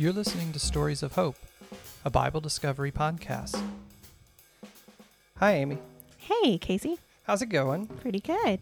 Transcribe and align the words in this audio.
You're 0.00 0.14
listening 0.14 0.50
to 0.54 0.58
Stories 0.58 1.02
of 1.02 1.12
Hope, 1.12 1.36
a 2.06 2.10
Bible 2.10 2.40
discovery 2.40 2.90
podcast. 2.90 3.62
Hi, 5.36 5.56
Amy. 5.56 5.76
Hey, 6.16 6.56
Casey. 6.56 6.96
How's 7.24 7.42
it 7.42 7.50
going? 7.50 7.86
Pretty 7.86 8.20
good. 8.20 8.60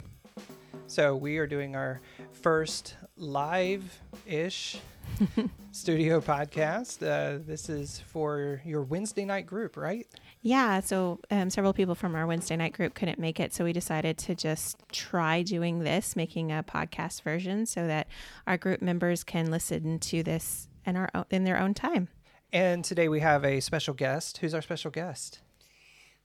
So, 0.89 1.15
we 1.15 1.39
are 1.39 1.47
doing 1.47 1.77
our 1.77 2.01
first 2.33 2.97
live 3.17 4.01
ish 4.27 4.79
studio 5.71 6.21
podcast. 6.21 7.07
Uh, 7.07 7.41
this 7.47 7.69
is 7.69 8.01
for 8.01 8.61
your 8.65 8.83
Wednesday 8.83 9.25
night 9.25 9.47
group, 9.47 9.77
right? 9.77 10.09
Yeah, 10.43 10.81
so 10.81 11.21
um, 11.31 11.51
several 11.51 11.73
people 11.73 11.95
from 11.95 12.17
our 12.17 12.27
Wednesday 12.27 12.57
night 12.57 12.73
group 12.73 12.95
couldn't 12.95 13.21
make 13.21 13.39
it, 13.39 13.55
so 13.55 13.63
we 13.63 13.73
decided 13.73 14.19
to 14.19 14.35
just 14.35 14.77
try 14.91 15.43
doing 15.43 15.85
this, 15.85 16.17
making 16.17 16.51
a 16.51 16.65
podcast 16.65 17.23
version, 17.23 17.65
so 17.65 17.87
that 17.87 18.09
our 18.49 18.57
group 18.57 18.83
members 18.83 19.23
can 19.23 19.53
listen 19.53 20.01
to 20.01 20.25
this 20.25 20.67
in 20.87 20.97
our 20.97 21.11
own, 21.15 21.25
in 21.31 21.45
their 21.45 21.59
own 21.59 21.75
time. 21.75 22.09
And 22.53 22.85
today 22.85 23.09
we 23.09 23.21
have 23.21 23.45
a 23.45 23.61
special 23.61 23.95
guest. 23.95 24.39
Who's 24.39 24.55
our 24.55 24.63
special 24.63 24.91
guest? 24.91 25.41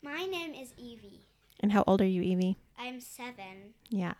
My 0.01 0.25
name 0.25 0.53
is 0.53 0.73
Evie. 0.77 1.27
And 1.59 1.71
how 1.71 1.83
old 1.87 2.01
are 2.01 2.05
you, 2.07 2.21
Evie? 2.21 2.57
I'm 2.77 2.99
seven. 2.99 3.73
Yeah. 3.89 4.13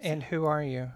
And 0.00 0.22
who 0.22 0.44
are 0.44 0.62
you? 0.62 0.90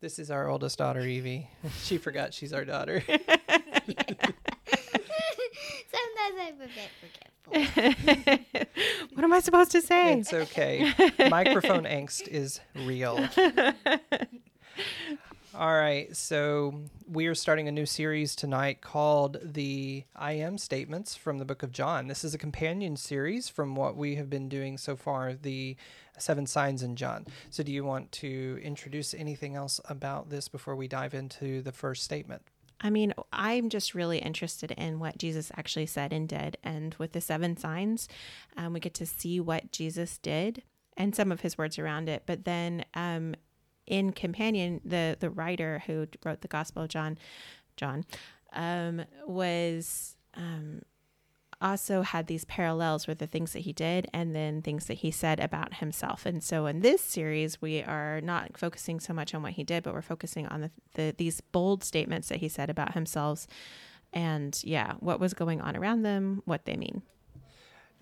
This 0.00 0.18
is 0.18 0.30
our 0.30 0.48
oldest 0.48 0.78
daughter, 0.78 1.00
Evie. 1.00 1.50
she 1.82 1.98
forgot 1.98 2.32
she's 2.32 2.52
our 2.52 2.64
daughter. 2.64 3.02
Sometimes 5.90 6.36
I'm 6.40 6.54
a 6.54 6.68
bit 6.68 6.90
forgetful. 7.00 8.70
what 9.14 9.24
am 9.24 9.32
I 9.32 9.40
supposed 9.40 9.72
to 9.72 9.82
say? 9.82 10.18
It's 10.18 10.32
okay. 10.32 10.92
Microphone 11.28 11.84
angst 11.84 12.28
is 12.28 12.60
real. 12.74 13.28
All 15.52 15.74
right, 15.74 16.16
so 16.16 16.84
we 17.06 17.26
are 17.26 17.34
starting 17.34 17.66
a 17.66 17.72
new 17.72 17.84
series 17.84 18.36
tonight 18.36 18.80
called 18.80 19.38
the 19.42 20.04
I 20.14 20.32
Am 20.32 20.56
Statements 20.58 21.16
from 21.16 21.38
the 21.38 21.44
Book 21.44 21.62
of 21.62 21.72
John. 21.72 22.06
This 22.06 22.22
is 22.22 22.34
a 22.34 22.38
companion 22.38 22.96
series 22.96 23.48
from 23.48 23.74
what 23.74 23.96
we 23.96 24.14
have 24.14 24.30
been 24.30 24.48
doing 24.48 24.78
so 24.78 24.94
far, 24.94 25.34
the 25.34 25.76
Seven 26.16 26.46
Signs 26.46 26.82
in 26.82 26.94
John. 26.96 27.26
So, 27.50 27.62
do 27.62 27.72
you 27.72 27.84
want 27.84 28.12
to 28.12 28.60
introduce 28.62 29.12
anything 29.12 29.56
else 29.56 29.80
about 29.86 30.30
this 30.30 30.48
before 30.48 30.76
we 30.76 30.86
dive 30.86 31.14
into 31.14 31.62
the 31.62 31.72
first 31.72 32.04
statement? 32.04 32.42
I 32.80 32.90
mean, 32.90 33.12
I'm 33.32 33.68
just 33.68 33.94
really 33.94 34.18
interested 34.18 34.70
in 34.72 34.98
what 34.98 35.18
Jesus 35.18 35.52
actually 35.56 35.86
said 35.86 36.12
and 36.12 36.28
did. 36.28 36.56
And 36.64 36.94
with 36.94 37.12
the 37.12 37.20
seven 37.20 37.56
signs, 37.56 38.08
um, 38.56 38.72
we 38.72 38.80
get 38.80 38.94
to 38.94 39.06
see 39.06 39.38
what 39.38 39.70
Jesus 39.70 40.18
did 40.18 40.62
and 40.96 41.14
some 41.14 41.30
of 41.30 41.40
his 41.40 41.58
words 41.58 41.78
around 41.78 42.08
it. 42.08 42.22
But 42.26 42.44
then 42.44 42.84
um, 42.94 43.34
in 43.86 44.12
companion, 44.12 44.80
the 44.84 45.16
the 45.18 45.30
writer 45.30 45.82
who 45.86 46.06
wrote 46.24 46.40
the 46.40 46.48
Gospel 46.48 46.84
of 46.84 46.88
John, 46.88 47.18
John, 47.76 48.04
um, 48.52 49.02
was 49.26 50.16
um, 50.34 50.82
also 51.60 52.02
had 52.02 52.26
these 52.26 52.44
parallels 52.44 53.06
with 53.06 53.18
the 53.18 53.26
things 53.26 53.52
that 53.52 53.60
he 53.60 53.72
did 53.72 54.08
and 54.12 54.34
then 54.34 54.62
things 54.62 54.86
that 54.86 54.94
he 54.94 55.10
said 55.10 55.40
about 55.40 55.74
himself. 55.74 56.24
And 56.24 56.42
so 56.42 56.66
in 56.66 56.80
this 56.80 57.02
series, 57.02 57.60
we 57.60 57.82
are 57.82 58.20
not 58.20 58.56
focusing 58.56 59.00
so 59.00 59.12
much 59.12 59.34
on 59.34 59.42
what 59.42 59.52
he 59.52 59.64
did, 59.64 59.82
but 59.82 59.94
we're 59.94 60.02
focusing 60.02 60.46
on 60.46 60.60
the, 60.62 60.70
the 60.94 61.14
these 61.16 61.40
bold 61.40 61.84
statements 61.84 62.28
that 62.28 62.38
he 62.38 62.48
said 62.48 62.70
about 62.70 62.94
himself 62.94 63.46
and 64.12 64.60
yeah, 64.64 64.94
what 65.00 65.20
was 65.20 65.34
going 65.34 65.60
on 65.60 65.76
around 65.76 66.02
them, 66.02 66.42
what 66.44 66.64
they 66.64 66.76
mean. 66.76 67.02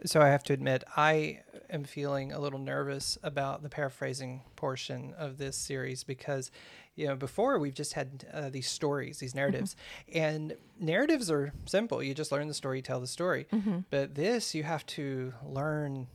So 0.04 0.20
I 0.20 0.28
have 0.28 0.42
to 0.44 0.52
admit, 0.52 0.84
I 0.96 1.41
am 1.70 1.84
feeling 1.84 2.32
a 2.32 2.38
little 2.38 2.58
nervous 2.58 3.18
about 3.22 3.62
the 3.62 3.68
paraphrasing 3.68 4.42
portion 4.55 5.12
of 5.18 5.38
this 5.38 5.56
series 5.56 6.05
because, 6.05 6.50
you 6.94 7.08
know, 7.08 7.16
before 7.16 7.58
we've 7.58 7.74
just 7.74 7.94
had 7.94 8.24
uh, 8.32 8.48
these 8.48 8.68
stories, 8.68 9.18
these 9.18 9.34
narratives, 9.34 9.74
mm-hmm. 10.08 10.18
and 10.18 10.56
narratives 10.78 11.30
are 11.30 11.52
simple. 11.66 12.02
You 12.02 12.14
just 12.14 12.30
learn 12.30 12.46
the 12.46 12.55
story, 12.55 12.80
tell 12.80 13.00
the 13.00 13.06
story. 13.08 13.48
Mm-hmm. 13.52 13.80
But 13.90 14.14
this, 14.14 14.55
you 14.55 14.62
have 14.62 14.86
to 14.86 15.34
learn 15.45 16.06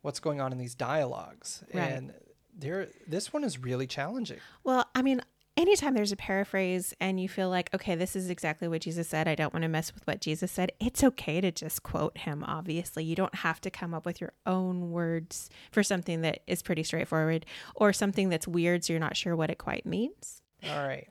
what's 0.00 0.20
going 0.20 0.40
on 0.40 0.52
in 0.52 0.58
these 0.58 0.74
dialogues, 0.74 1.64
right. 1.74 1.82
and 1.82 2.14
there, 2.56 2.88
this 3.06 3.32
one 3.32 3.44
is 3.44 3.58
really 3.58 3.86
challenging. 3.86 4.38
Well, 4.64 4.86
I 4.94 5.02
mean, 5.02 5.20
anytime 5.58 5.94
there's 5.94 6.12
a 6.12 6.16
paraphrase 6.16 6.94
and 7.00 7.20
you 7.20 7.28
feel 7.28 7.50
like, 7.50 7.74
okay, 7.74 7.96
this 7.96 8.14
is 8.14 8.30
exactly 8.30 8.68
what 8.68 8.80
Jesus 8.80 9.08
said, 9.08 9.26
I 9.26 9.34
don't 9.34 9.52
want 9.52 9.64
to 9.64 9.68
mess 9.68 9.92
with 9.92 10.06
what 10.06 10.20
Jesus 10.20 10.52
said, 10.52 10.72
it's 10.78 11.02
okay 11.02 11.40
to 11.40 11.50
just 11.50 11.82
quote 11.82 12.16
him, 12.18 12.44
obviously. 12.44 13.04
You 13.04 13.16
don't 13.16 13.34
have 13.34 13.60
to 13.62 13.70
come 13.70 13.92
up 13.92 14.06
with 14.06 14.20
your 14.20 14.32
own 14.46 14.92
words 14.92 15.50
for 15.72 15.82
something 15.82 16.22
that 16.22 16.40
is 16.46 16.62
pretty 16.62 16.84
straightforward 16.84 17.44
or 17.74 17.92
something 17.92 18.28
that's 18.28 18.46
weird 18.46 18.84
so 18.84 18.92
you're 18.92 19.00
not 19.00 19.16
sure 19.16 19.34
what 19.34 19.50
it 19.50 19.58
quite 19.58 19.84
means. 19.84 20.40
All 20.64 20.86
right. 20.86 21.08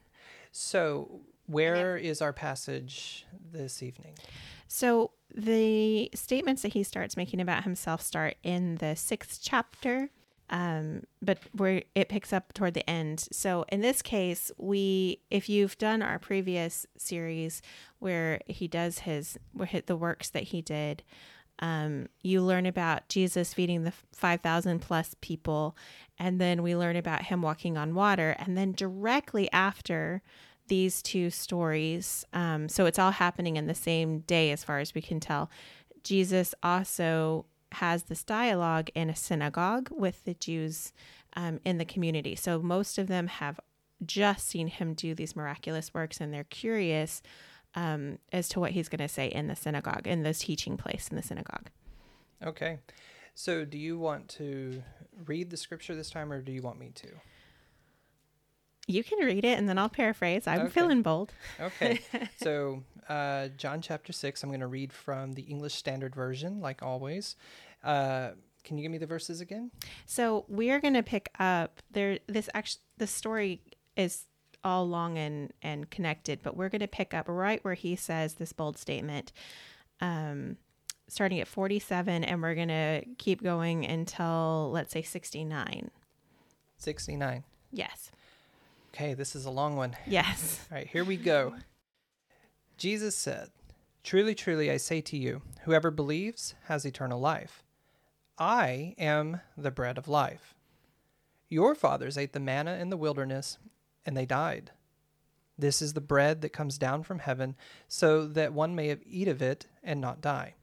So, 0.52 1.22
where 1.46 1.98
is 1.98 2.22
our 2.22 2.34
passage 2.34 3.26
this 3.52 3.84
evening? 3.84 4.16
So, 4.68 5.12
the 5.34 6.10
statements 6.16 6.62
that 6.62 6.74
he 6.74 6.84
starts 6.84 7.18
making 7.18 7.42
about 7.42 7.64
himself 7.64 8.02
start 8.02 8.36
in 8.44 8.76
the 8.76 8.96
sixth 8.96 9.42
chapter 9.44 10.10
um, 10.50 11.04
but 11.22 11.40
where 11.54 11.84
it 11.94 12.10
picks 12.10 12.32
up 12.32 12.54
toward 12.54 12.74
the 12.74 12.90
end. 12.90 13.28
So 13.32 13.66
in 13.70 13.82
this 13.82 14.02
case, 14.02 14.52
we, 14.58 15.20
if 15.30 15.50
you've 15.50 15.78
done 15.78 16.02
our 16.02 16.20
previous 16.20 16.86
series 16.98 17.62
where 18.00 18.40
he 18.48 18.68
does 18.68 19.00
his, 19.00 19.38
the 19.86 19.98
works 19.98 20.30
that 20.30 20.44
he 20.44 20.62
did, 20.62 21.04
um, 21.60 22.08
you 22.22 22.42
learn 22.42 22.66
about 22.66 23.10
Jesus 23.10 23.54
feeding 23.54 23.84
the 23.84 23.94
5,000 24.14 24.80
plus 24.80 25.16
people, 25.22 25.76
and 26.20 26.40
then 26.40 26.62
we 26.62 26.76
learn 26.76 26.96
about 26.96 27.24
him 27.24 27.42
walking 27.42 27.78
on 27.78 27.96
water. 27.96 28.36
And 28.38 28.58
then 28.58 28.74
directly 28.74 29.52
after 29.52 30.22
these 30.68 31.02
two 31.02 31.30
stories, 31.30 32.26
um, 32.32 32.70
so 32.70 32.86
it's 32.86 33.00
all 33.00 33.12
happening 33.12 33.58
in 33.58 33.68
the 33.68 33.76
same 33.76 34.20
day 34.20 34.52
as 34.52 34.64
far 34.64 34.80
as 34.80 34.94
we 34.94 35.02
can 35.02 35.20
tell, 35.20 35.50
Jesus 36.04 36.54
also 36.62 37.46
has 37.74 38.04
this 38.04 38.24
dialogue 38.24 38.90
in 38.96 39.10
a 39.10 39.16
synagogue 39.16 39.90
with 39.92 40.24
the 40.24 40.34
Jews 40.34 40.94
um, 41.36 41.60
in 41.66 41.78
the 41.78 41.86
community. 41.86 42.36
So 42.36 42.60
most 42.60 42.98
of 42.98 43.08
them 43.08 43.28
have 43.28 43.60
just 44.06 44.48
seen 44.48 44.68
him 44.68 44.94
do 44.94 45.16
these 45.16 45.36
miraculous 45.36 45.94
works 45.94 46.22
and 46.22 46.34
they're 46.34 46.44
curious 46.46 47.22
um, 47.76 48.20
as 48.32 48.48
to 48.50 48.60
what 48.60 48.72
he's 48.72 48.90
going 48.90 49.00
to 49.00 49.08
say 49.08 49.28
in 49.28 49.48
the 49.48 49.56
synagogue, 49.56 50.08
in 50.08 50.24
this 50.24 50.40
teaching 50.40 50.78
place 50.78 51.10
in 51.10 51.18
the 51.18 51.24
synagogue. 51.24 51.70
Okay. 52.44 52.80
So 53.36 53.66
do 53.66 53.78
you 53.78 54.00
want 54.00 54.30
to 54.30 54.82
read 55.26 55.50
the 55.50 55.58
scripture 55.58 55.96
this 55.96 56.10
time 56.10 56.32
or 56.32 56.42
do 56.42 56.52
you 56.52 56.62
want 56.62 56.80
me 56.80 56.92
to? 56.96 57.08
You 58.88 59.04
can 59.04 59.20
read 59.20 59.44
it 59.44 59.58
and 59.58 59.68
then 59.68 59.78
I'll 59.78 59.90
paraphrase. 59.90 60.48
I'm 60.48 60.62
okay. 60.62 60.70
feeling 60.70 61.02
bold. 61.02 61.34
okay. 61.60 62.00
So, 62.38 62.84
uh, 63.10 63.50
John 63.58 63.82
chapter 63.82 64.14
6, 64.14 64.44
I'm 64.44 64.50
going 64.50 64.62
to 64.62 64.68
read 64.68 64.94
from 64.94 65.34
the 65.34 65.44
English 65.44 65.76
Standard 65.76 66.16
Version, 66.16 66.62
like 66.62 66.82
always. 66.82 67.36
Uh, 67.84 68.32
can 68.64 68.78
you 68.78 68.84
give 68.84 68.92
me 68.92 68.98
the 68.98 69.06
verses 69.06 69.42
again? 69.42 69.72
So, 70.06 70.46
we 70.48 70.72
are 70.72 70.80
going 70.80 70.94
to 70.94 71.04
pick 71.04 71.30
up 71.38 71.82
there. 71.92 72.20
This 72.28 72.50
actually, 72.54 72.82
the 72.98 73.08
story 73.08 73.62
is 73.98 74.24
all 74.64 74.88
long 74.88 75.18
and, 75.18 75.52
and 75.62 75.90
connected, 75.90 76.40
but 76.42 76.56
we're 76.56 76.70
going 76.70 76.82
to 76.82 76.88
pick 76.88 77.14
up 77.14 77.26
right 77.28 77.64
where 77.64 77.74
he 77.74 77.96
says 77.96 78.36
this 78.36 78.54
bold 78.54 78.78
statement. 78.78 79.34
Um, 80.00 80.58
starting 81.08 81.40
at 81.40 81.48
47 81.48 82.24
and 82.24 82.42
we're 82.42 82.56
going 82.56 82.68
to 82.68 83.04
keep 83.18 83.42
going 83.42 83.86
until 83.86 84.70
let's 84.74 84.92
say 84.92 85.02
69 85.02 85.90
69 86.78 87.44
yes 87.72 88.12
Okay, 88.98 89.14
this 89.14 89.36
is 89.36 89.46
a 89.46 89.52
long 89.52 89.76
one. 89.76 89.96
Yes. 90.08 90.66
All 90.72 90.78
right, 90.78 90.88
here 90.88 91.06
we 91.06 91.18
go. 91.18 91.54
Jesus 92.78 93.16
said, 93.16 93.52
Truly, 94.04 94.34
truly, 94.34 94.72
I 94.72 94.78
say 94.78 95.02
to 95.02 95.16
you, 95.16 95.44
whoever 95.66 95.92
believes 95.92 96.56
has 96.64 96.84
eternal 96.84 97.20
life. 97.20 97.64
I 98.40 98.96
am 98.98 99.42
the 99.56 99.70
bread 99.70 100.00
of 100.00 100.08
life. 100.08 100.56
Your 101.48 101.76
fathers 101.76 102.18
ate 102.18 102.34
the 102.34 102.40
manna 102.40 102.74
in 102.78 102.90
the 102.90 102.98
wilderness, 102.98 103.60
and 104.04 104.18
they 104.18 104.26
died. 104.26 104.72
This 105.60 105.80
is 105.80 105.94
the 105.94 106.02
bread 106.02 106.42
that 106.42 106.50
comes 106.50 106.80
down 106.80 107.04
from 107.04 107.20
heaven, 107.20 107.56
so 107.88 108.26
that 108.26 108.52
one 108.52 108.74
may 108.74 108.98
eat 109.06 109.28
of 109.28 109.44
it 109.44 109.68
and 109.84 110.02
not 110.02 110.22
die. 110.22 110.56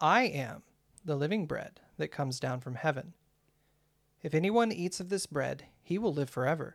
I 0.00 0.24
am 0.24 0.64
the 1.04 1.14
living 1.14 1.46
bread 1.46 1.78
that 1.98 2.08
comes 2.08 2.40
down 2.40 2.58
from 2.58 2.74
heaven. 2.74 3.14
If 4.24 4.34
anyone 4.34 4.72
eats 4.72 4.98
of 4.98 5.08
this 5.08 5.26
bread, 5.26 5.66
he 5.84 5.98
will 5.98 6.12
live 6.12 6.30
forever. 6.30 6.74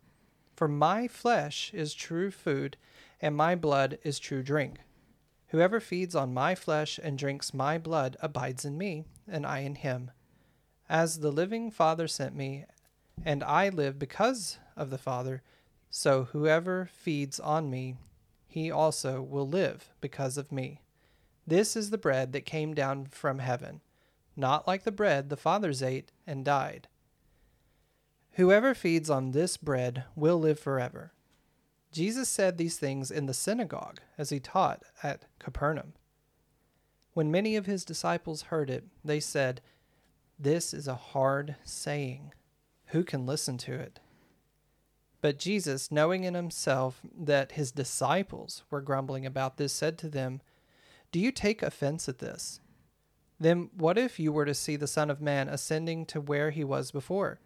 For 0.61 0.67
my 0.67 1.07
flesh 1.07 1.73
is 1.73 1.95
true 1.95 2.29
food, 2.29 2.77
and 3.19 3.35
my 3.35 3.55
blood 3.55 3.97
is 4.03 4.19
true 4.19 4.43
drink. 4.43 4.77
Whoever 5.47 5.79
feeds 5.79 6.15
on 6.15 6.35
my 6.35 6.53
flesh 6.53 6.99
and 7.01 7.17
drinks 7.17 7.51
my 7.51 7.79
blood 7.79 8.15
abides 8.21 8.63
in 8.63 8.77
me, 8.77 9.05
and 9.27 9.43
I 9.43 9.61
in 9.61 9.73
him. 9.73 10.11
As 10.87 11.21
the 11.21 11.31
living 11.31 11.71
Father 11.71 12.07
sent 12.07 12.35
me, 12.35 12.65
and 13.25 13.43
I 13.43 13.69
live 13.69 13.97
because 13.97 14.59
of 14.77 14.91
the 14.91 14.99
Father, 14.99 15.41
so 15.89 16.25
whoever 16.25 16.91
feeds 16.93 17.39
on 17.39 17.71
me, 17.71 17.95
he 18.47 18.69
also 18.69 19.19
will 19.19 19.47
live 19.47 19.89
because 19.99 20.37
of 20.37 20.51
me. 20.51 20.83
This 21.47 21.75
is 21.75 21.89
the 21.89 21.97
bread 21.97 22.33
that 22.33 22.45
came 22.45 22.75
down 22.75 23.07
from 23.07 23.39
heaven, 23.39 23.81
not 24.35 24.67
like 24.67 24.83
the 24.83 24.91
bread 24.91 25.29
the 25.29 25.37
fathers 25.37 25.81
ate 25.81 26.11
and 26.27 26.45
died. 26.45 26.87
Whoever 28.35 28.73
feeds 28.73 29.09
on 29.09 29.31
this 29.31 29.57
bread 29.57 30.05
will 30.15 30.39
live 30.39 30.59
forever. 30.59 31.11
Jesus 31.91 32.29
said 32.29 32.57
these 32.57 32.77
things 32.77 33.11
in 33.11 33.25
the 33.25 33.33
synagogue 33.33 33.99
as 34.17 34.29
he 34.29 34.39
taught 34.39 34.83
at 35.03 35.25
Capernaum. 35.39 35.93
When 37.13 37.29
many 37.29 37.57
of 37.57 37.65
his 37.65 37.83
disciples 37.83 38.43
heard 38.43 38.69
it, 38.69 38.85
they 39.03 39.19
said, 39.19 39.59
This 40.39 40.73
is 40.73 40.87
a 40.87 40.95
hard 40.95 41.57
saying. 41.65 42.33
Who 42.87 43.03
can 43.03 43.25
listen 43.25 43.57
to 43.59 43.73
it? 43.73 43.99
But 45.19 45.37
Jesus, 45.37 45.91
knowing 45.91 46.23
in 46.23 46.33
himself 46.33 47.01
that 47.15 47.53
his 47.53 47.71
disciples 47.71 48.63
were 48.71 48.81
grumbling 48.81 49.25
about 49.25 49.57
this, 49.57 49.73
said 49.73 49.97
to 49.99 50.09
them, 50.09 50.41
Do 51.11 51.19
you 51.19 51.31
take 51.31 51.61
offense 51.61 52.07
at 52.07 52.19
this? 52.19 52.61
Then 53.39 53.69
what 53.75 53.97
if 53.97 54.19
you 54.19 54.31
were 54.31 54.45
to 54.45 54.53
see 54.53 54.77
the 54.77 54.87
Son 54.87 55.09
of 55.09 55.21
Man 55.21 55.49
ascending 55.49 56.05
to 56.07 56.21
where 56.21 56.51
he 56.51 56.63
was 56.63 56.91
before? 56.91 57.39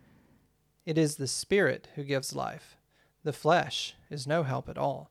It 0.86 0.98
is 0.98 1.16
the 1.16 1.28
Spirit 1.28 1.90
who 1.96 2.04
gives 2.04 2.36
life. 2.36 2.78
The 3.24 3.34
flesh 3.34 3.96
is 4.10 4.28
no 4.28 4.44
help 4.44 4.70
at 4.70 4.78
all. 4.78 5.10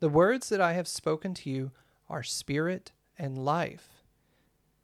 The 0.00 0.10
words 0.10 0.50
that 0.50 0.60
I 0.60 0.74
have 0.74 0.86
spoken 0.86 1.32
to 1.34 1.50
you 1.50 1.70
are 2.08 2.22
spirit 2.22 2.92
and 3.18 3.44
life. 3.44 4.04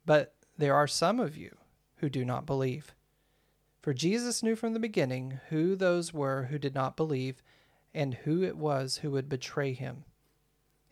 But 0.06 0.34
there 0.56 0.74
are 0.74 0.86
some 0.86 1.20
of 1.20 1.36
you 1.36 1.56
who 1.96 2.08
do 2.08 2.24
not 2.24 2.46
believe. 2.46 2.94
For 3.82 3.92
Jesus 3.92 4.42
knew 4.42 4.56
from 4.56 4.72
the 4.72 4.80
beginning 4.80 5.40
who 5.50 5.76
those 5.76 6.14
were 6.14 6.44
who 6.44 6.58
did 6.58 6.74
not 6.74 6.96
believe 6.96 7.42
and 7.92 8.14
who 8.14 8.42
it 8.42 8.56
was 8.56 8.98
who 8.98 9.10
would 9.10 9.28
betray 9.28 9.72
him. 9.72 10.04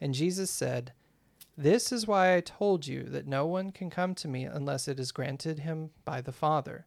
And 0.01 0.15
Jesus 0.15 0.51
said, 0.51 0.93
This 1.57 1.93
is 1.93 2.07
why 2.07 2.35
I 2.35 2.41
told 2.41 2.87
you 2.87 3.05
that 3.05 3.27
no 3.27 3.47
one 3.47 3.73
can 3.73 3.89
come 3.89 4.15
to 4.17 4.29
me 4.29 4.45
unless 4.45 4.89
it 4.89 5.01
is 5.01 5.13
granted 5.13 5.61
him 5.61 5.91
by 6.05 6.21
the 6.21 6.33
Father. 6.33 6.87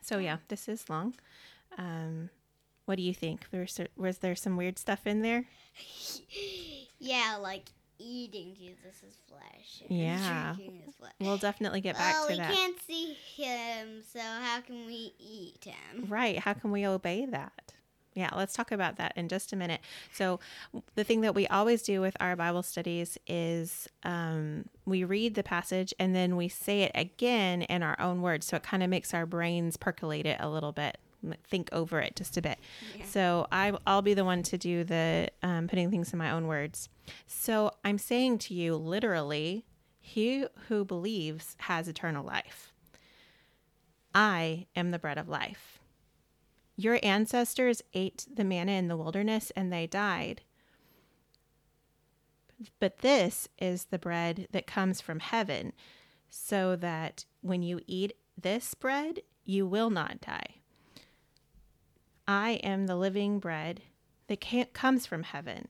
So 0.00 0.18
yeah, 0.18 0.38
this 0.48 0.68
is 0.68 0.88
long. 0.88 1.14
Um, 1.78 2.30
what 2.86 2.96
do 2.96 3.02
you 3.02 3.14
think? 3.14 3.46
Was 3.52 3.74
there, 3.74 3.88
was 3.96 4.18
there 4.18 4.34
some 4.34 4.56
weird 4.56 4.78
stuff 4.78 5.06
in 5.06 5.22
there? 5.22 5.44
yeah, 6.98 7.36
like 7.40 7.70
eating 7.98 8.54
Jesus' 8.54 9.20
flesh. 9.28 9.82
Yeah. 9.88 10.54
drinking 10.56 10.82
his 10.84 10.94
blood. 10.96 11.12
We'll 11.20 11.36
definitely 11.36 11.80
get 11.80 11.96
back 11.96 12.14
well, 12.14 12.26
to 12.26 12.32
we 12.32 12.38
that. 12.38 12.50
We 12.50 12.56
can't 12.56 12.82
see 12.86 13.16
him, 13.36 14.02
so 14.12 14.20
how 14.20 14.60
can 14.60 14.86
we 14.86 15.12
eat 15.18 15.64
him? 15.64 16.06
Right. 16.08 16.38
How 16.38 16.54
can 16.54 16.70
we 16.70 16.86
obey 16.86 17.26
that? 17.26 17.74
Yeah, 18.14 18.30
let's 18.34 18.54
talk 18.54 18.72
about 18.72 18.96
that 18.96 19.12
in 19.16 19.28
just 19.28 19.52
a 19.52 19.56
minute. 19.56 19.80
So, 20.12 20.40
the 20.96 21.04
thing 21.04 21.20
that 21.20 21.34
we 21.34 21.46
always 21.46 21.82
do 21.82 22.00
with 22.00 22.16
our 22.18 22.34
Bible 22.34 22.62
studies 22.62 23.18
is 23.26 23.88
um, 24.02 24.64
we 24.84 25.04
read 25.04 25.34
the 25.34 25.42
passage 25.42 25.94
and 25.98 26.14
then 26.14 26.36
we 26.36 26.48
say 26.48 26.82
it 26.82 26.92
again 26.94 27.62
in 27.62 27.82
our 27.82 27.98
own 28.00 28.20
words. 28.20 28.46
So, 28.46 28.56
it 28.56 28.62
kind 28.62 28.82
of 28.82 28.90
makes 28.90 29.14
our 29.14 29.26
brains 29.26 29.76
percolate 29.76 30.26
it 30.26 30.38
a 30.40 30.48
little 30.48 30.72
bit, 30.72 30.98
think 31.44 31.68
over 31.72 32.00
it 32.00 32.16
just 32.16 32.36
a 32.36 32.42
bit. 32.42 32.58
Yeah. 32.98 33.04
So, 33.04 33.46
I, 33.52 33.72
I'll 33.86 34.02
be 34.02 34.14
the 34.14 34.24
one 34.24 34.42
to 34.44 34.58
do 34.58 34.82
the 34.82 35.28
um, 35.42 35.68
putting 35.68 35.90
things 35.90 36.12
in 36.12 36.18
my 36.18 36.32
own 36.32 36.48
words. 36.48 36.88
So, 37.28 37.70
I'm 37.84 37.98
saying 37.98 38.38
to 38.38 38.54
you 38.54 38.74
literally, 38.74 39.64
he 40.00 40.46
who 40.68 40.84
believes 40.84 41.56
has 41.60 41.86
eternal 41.86 42.24
life. 42.24 42.72
I 44.12 44.66
am 44.74 44.90
the 44.90 44.98
bread 44.98 45.18
of 45.18 45.28
life. 45.28 45.79
Your 46.80 46.98
ancestors 47.02 47.82
ate 47.92 48.26
the 48.34 48.42
manna 48.42 48.72
in 48.72 48.88
the 48.88 48.96
wilderness 48.96 49.52
and 49.54 49.70
they 49.70 49.86
died. 49.86 50.40
But 52.78 53.00
this 53.00 53.50
is 53.58 53.84
the 53.84 53.98
bread 53.98 54.48
that 54.52 54.66
comes 54.66 55.02
from 55.02 55.20
heaven, 55.20 55.74
so 56.30 56.76
that 56.76 57.26
when 57.42 57.62
you 57.62 57.80
eat 57.86 58.14
this 58.40 58.72
bread, 58.72 59.20
you 59.44 59.66
will 59.66 59.90
not 59.90 60.22
die. 60.22 60.54
I 62.26 62.52
am 62.62 62.86
the 62.86 62.96
living 62.96 63.40
bread 63.40 63.82
that 64.28 64.72
comes 64.72 65.04
from 65.04 65.24
heaven. 65.24 65.68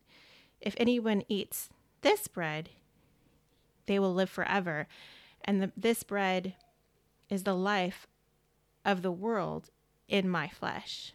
If 0.61 0.77
anyone 0.77 1.25
eats 1.27 1.71
this 2.03 2.29
bread, 2.29 2.69
they 3.87 3.99
will 3.99 4.15
live 4.15 4.31
forever. 4.31 4.87
And 5.45 5.61
the, 5.61 5.73
this 5.77 6.05
bread 6.05 6.55
is 7.29 7.43
the 7.43 7.57
life 7.57 8.07
of 8.85 9.03
the 9.03 9.11
world 9.11 9.71
in 10.11 10.29
my 10.29 10.49
flesh. 10.49 11.15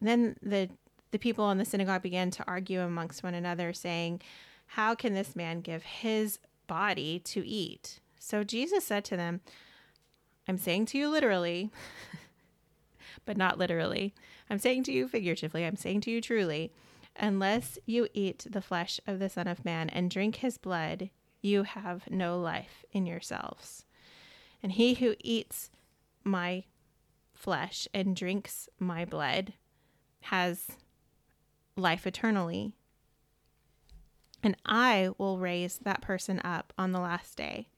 Then 0.00 0.36
the 0.42 0.68
the 1.12 1.18
people 1.20 1.48
in 1.52 1.58
the 1.58 1.64
synagogue 1.64 2.02
began 2.02 2.32
to 2.32 2.44
argue 2.48 2.80
amongst 2.80 3.22
one 3.22 3.34
another, 3.34 3.72
saying, 3.72 4.20
How 4.66 4.96
can 4.96 5.14
this 5.14 5.36
man 5.36 5.60
give 5.60 5.84
his 5.84 6.40
body 6.66 7.20
to 7.20 7.46
eat? 7.46 8.00
So 8.18 8.42
Jesus 8.42 8.84
said 8.84 9.04
to 9.04 9.16
them, 9.16 9.40
I'm 10.48 10.58
saying 10.58 10.86
to 10.86 10.98
you 10.98 11.08
literally, 11.08 11.70
but 13.24 13.36
not 13.36 13.58
literally. 13.58 14.12
I'm 14.50 14.58
saying 14.58 14.82
to 14.84 14.92
you 14.92 15.06
figuratively. 15.06 15.64
I'm 15.64 15.76
saying 15.76 16.00
to 16.00 16.10
you 16.10 16.20
truly, 16.20 16.72
unless 17.14 17.78
you 17.86 18.08
eat 18.12 18.48
the 18.50 18.60
flesh 18.60 18.98
of 19.06 19.20
the 19.20 19.28
Son 19.28 19.46
of 19.46 19.64
Man 19.64 19.88
and 19.90 20.10
drink 20.10 20.36
his 20.36 20.58
blood, 20.58 21.10
you 21.40 21.62
have 21.62 22.10
no 22.10 22.40
life 22.40 22.84
in 22.90 23.06
yourselves. 23.06 23.84
And 24.64 24.72
he 24.72 24.94
who 24.94 25.14
eats 25.20 25.70
my 26.24 26.64
flesh 27.44 27.86
and 27.92 28.16
drinks 28.16 28.70
my 28.78 29.04
blood 29.04 29.52
has 30.22 30.66
life 31.76 32.06
eternally. 32.06 32.72
And 34.42 34.56
I 34.64 35.10
will 35.18 35.36
raise 35.36 35.76
that 35.82 36.00
person 36.00 36.40
up 36.42 36.72
on 36.78 36.92
the 36.92 37.00
last 37.00 37.36
day. 37.36 37.68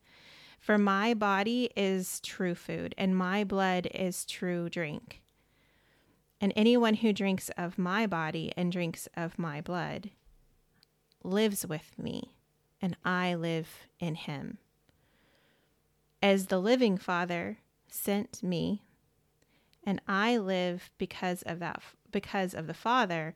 For 0.60 0.78
my 0.78 1.14
body 1.14 1.70
is 1.74 2.20
true 2.20 2.54
food, 2.54 2.94
and 2.96 3.16
my 3.16 3.42
blood 3.42 3.88
is 3.92 4.24
true 4.24 4.70
drink. 4.70 5.20
And 6.40 6.52
anyone 6.54 6.94
who 6.94 7.12
drinks 7.12 7.50
of 7.58 7.76
my 7.76 8.06
body 8.06 8.52
and 8.56 8.70
drinks 8.70 9.08
of 9.16 9.36
my 9.36 9.60
blood 9.60 10.10
lives 11.24 11.66
with 11.66 11.98
me, 11.98 12.36
and 12.80 12.96
I 13.04 13.34
live 13.34 13.88
in 13.98 14.14
him. 14.14 14.58
As 16.22 16.46
the 16.46 16.60
living 16.60 16.96
Father 16.98 17.58
sent 17.88 18.44
me, 18.44 18.85
and 19.86 20.02
I 20.08 20.36
live 20.36 20.90
because 20.98 21.42
of 21.42 21.60
that 21.60 21.80
because 22.10 22.54
of 22.54 22.66
the 22.66 22.74
Father, 22.74 23.34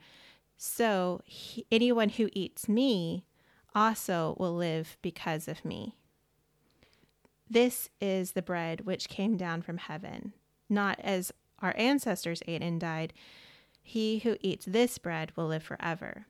so 0.57 1.23
he, 1.25 1.65
anyone 1.71 2.11
who 2.11 2.29
eats 2.33 2.69
me 2.69 3.25
also 3.75 4.37
will 4.39 4.55
live 4.55 4.99
because 5.01 5.49
of 5.49 5.65
me. 5.65 5.97
This 7.49 7.89
is 8.01 8.33
the 8.33 8.43
bread 8.43 8.83
which 8.83 9.09
came 9.09 9.37
down 9.37 9.63
from 9.63 9.79
heaven, 9.79 10.35
not 10.69 11.01
as 11.01 11.33
our 11.61 11.75
ancestors 11.77 12.43
ate 12.47 12.63
and 12.63 12.81
died. 12.81 13.13
He 13.83 14.21
who 14.21 14.37
eats 14.41 14.67
this 14.67 14.99
bread 14.99 15.33
will 15.37 15.47
live 15.47 15.63
forever. 15.63 16.27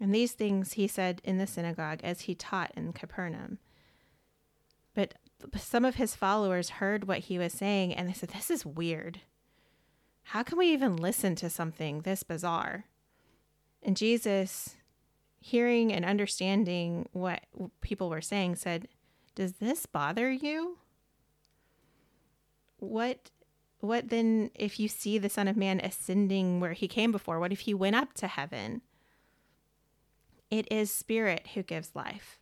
And 0.00 0.14
these 0.14 0.32
things 0.32 0.72
he 0.72 0.88
said 0.88 1.20
in 1.24 1.38
the 1.38 1.46
synagogue 1.46 2.00
as 2.02 2.22
he 2.22 2.34
taught 2.34 2.72
in 2.76 2.92
Capernaum. 2.92 3.58
But 4.94 5.14
some 5.56 5.84
of 5.84 5.96
his 5.96 6.16
followers 6.16 6.70
heard 6.70 7.06
what 7.06 7.20
he 7.20 7.38
was 7.38 7.52
saying 7.52 7.94
and 7.94 8.08
they 8.08 8.12
said, 8.12 8.30
This 8.30 8.50
is 8.50 8.66
weird. 8.66 9.20
How 10.24 10.42
can 10.42 10.58
we 10.58 10.72
even 10.72 10.96
listen 10.96 11.34
to 11.36 11.50
something 11.50 12.00
this 12.00 12.22
bizarre? 12.22 12.86
And 13.82 13.96
Jesus, 13.96 14.76
hearing 15.40 15.92
and 15.92 16.04
understanding 16.04 17.08
what 17.12 17.44
people 17.80 18.08
were 18.08 18.22
saying, 18.22 18.56
said, 18.56 18.88
Does 19.34 19.54
this 19.54 19.86
bother 19.86 20.30
you? 20.30 20.78
What 22.78 23.30
what 23.80 24.08
then 24.08 24.50
if 24.54 24.80
you 24.80 24.88
see 24.88 25.18
the 25.18 25.28
Son 25.28 25.46
of 25.46 25.58
Man 25.58 25.78
ascending 25.78 26.58
where 26.58 26.72
he 26.72 26.88
came 26.88 27.12
before? 27.12 27.38
What 27.38 27.52
if 27.52 27.60
he 27.60 27.74
went 27.74 27.96
up 27.96 28.14
to 28.14 28.26
heaven? 28.26 28.80
It 30.50 30.66
is 30.70 30.90
spirit 30.90 31.48
who 31.54 31.62
gives 31.62 31.94
life 31.94 32.38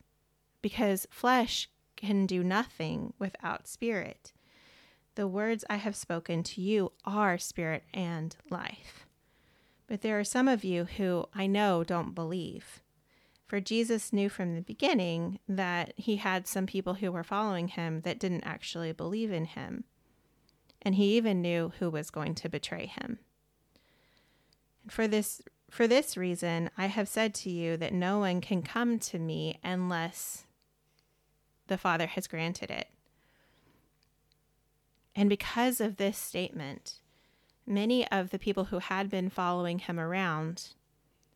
because 0.61 1.09
flesh 1.11 1.69
can 1.97 2.27
do 2.27 2.45
nothing 2.45 3.13
without 3.19 3.67
spirit. 3.67 4.33
The 5.15 5.29
words 5.29 5.65
I 5.69 5.77
have 5.77 5.95
spoken 5.95 6.43
to 6.45 6.61
you 6.61 6.93
are 7.05 7.37
spirit 7.37 7.85
and 7.93 8.35
life. 8.51 9.07
But 9.87 10.01
there 10.01 10.19
are 10.19 10.25
some 10.25 10.49
of 10.49 10.65
you 10.65 10.85
who 10.85 11.27
I 11.35 11.47
know 11.47 11.85
don't 11.85 12.15
believe. 12.15 12.81
For 13.47 13.61
Jesus 13.61 14.15
knew 14.15 14.31
from 14.31 14.55
the 14.55 14.63
beginning 14.63 15.39
that 15.47 15.93
he 15.97 16.17
had 16.17 16.47
some 16.47 16.65
people 16.65 16.95
who 16.95 17.13
were 17.13 17.23
following 17.23 17.69
him 17.69 18.01
that 18.01 18.19
didn't 18.19 18.45
actually 18.45 18.93
believe 18.93 19.31
in 19.31 19.45
him. 19.45 19.85
And 20.81 20.95
he 20.95 21.19
even 21.19 21.43
knew 21.43 21.75
who 21.79 21.91
was 21.91 22.09
going 22.09 22.35
to 22.37 22.49
betray 22.49 22.87
him. 22.87 23.19
And 24.83 24.93
For 24.93 25.07
this 25.07 25.43
for 25.71 25.87
this 25.87 26.17
reason 26.17 26.71
I 26.77 26.87
have 26.87 27.09
said 27.09 27.35
to 27.35 27.51
you 27.51 27.77
that 27.79 27.93
no 27.93 28.19
one 28.19 28.41
can 28.41 28.63
come 28.63 28.99
to 29.01 29.19
me 29.19 29.59
unless 29.63 30.45
the 31.67 31.79
Father 31.79 32.07
has 32.07 32.27
granted 32.27 32.71
it. 32.71 32.89
And 35.15 35.29
because 35.29 35.81
of 35.81 35.97
this 35.97 36.17
statement, 36.17 37.01
many 37.67 38.09
of 38.11 38.31
the 38.31 38.39
people 38.39 38.65
who 38.65 38.79
had 38.79 39.11
been 39.11 39.29
following 39.31 39.79
him 39.79 40.01
around 40.01 40.69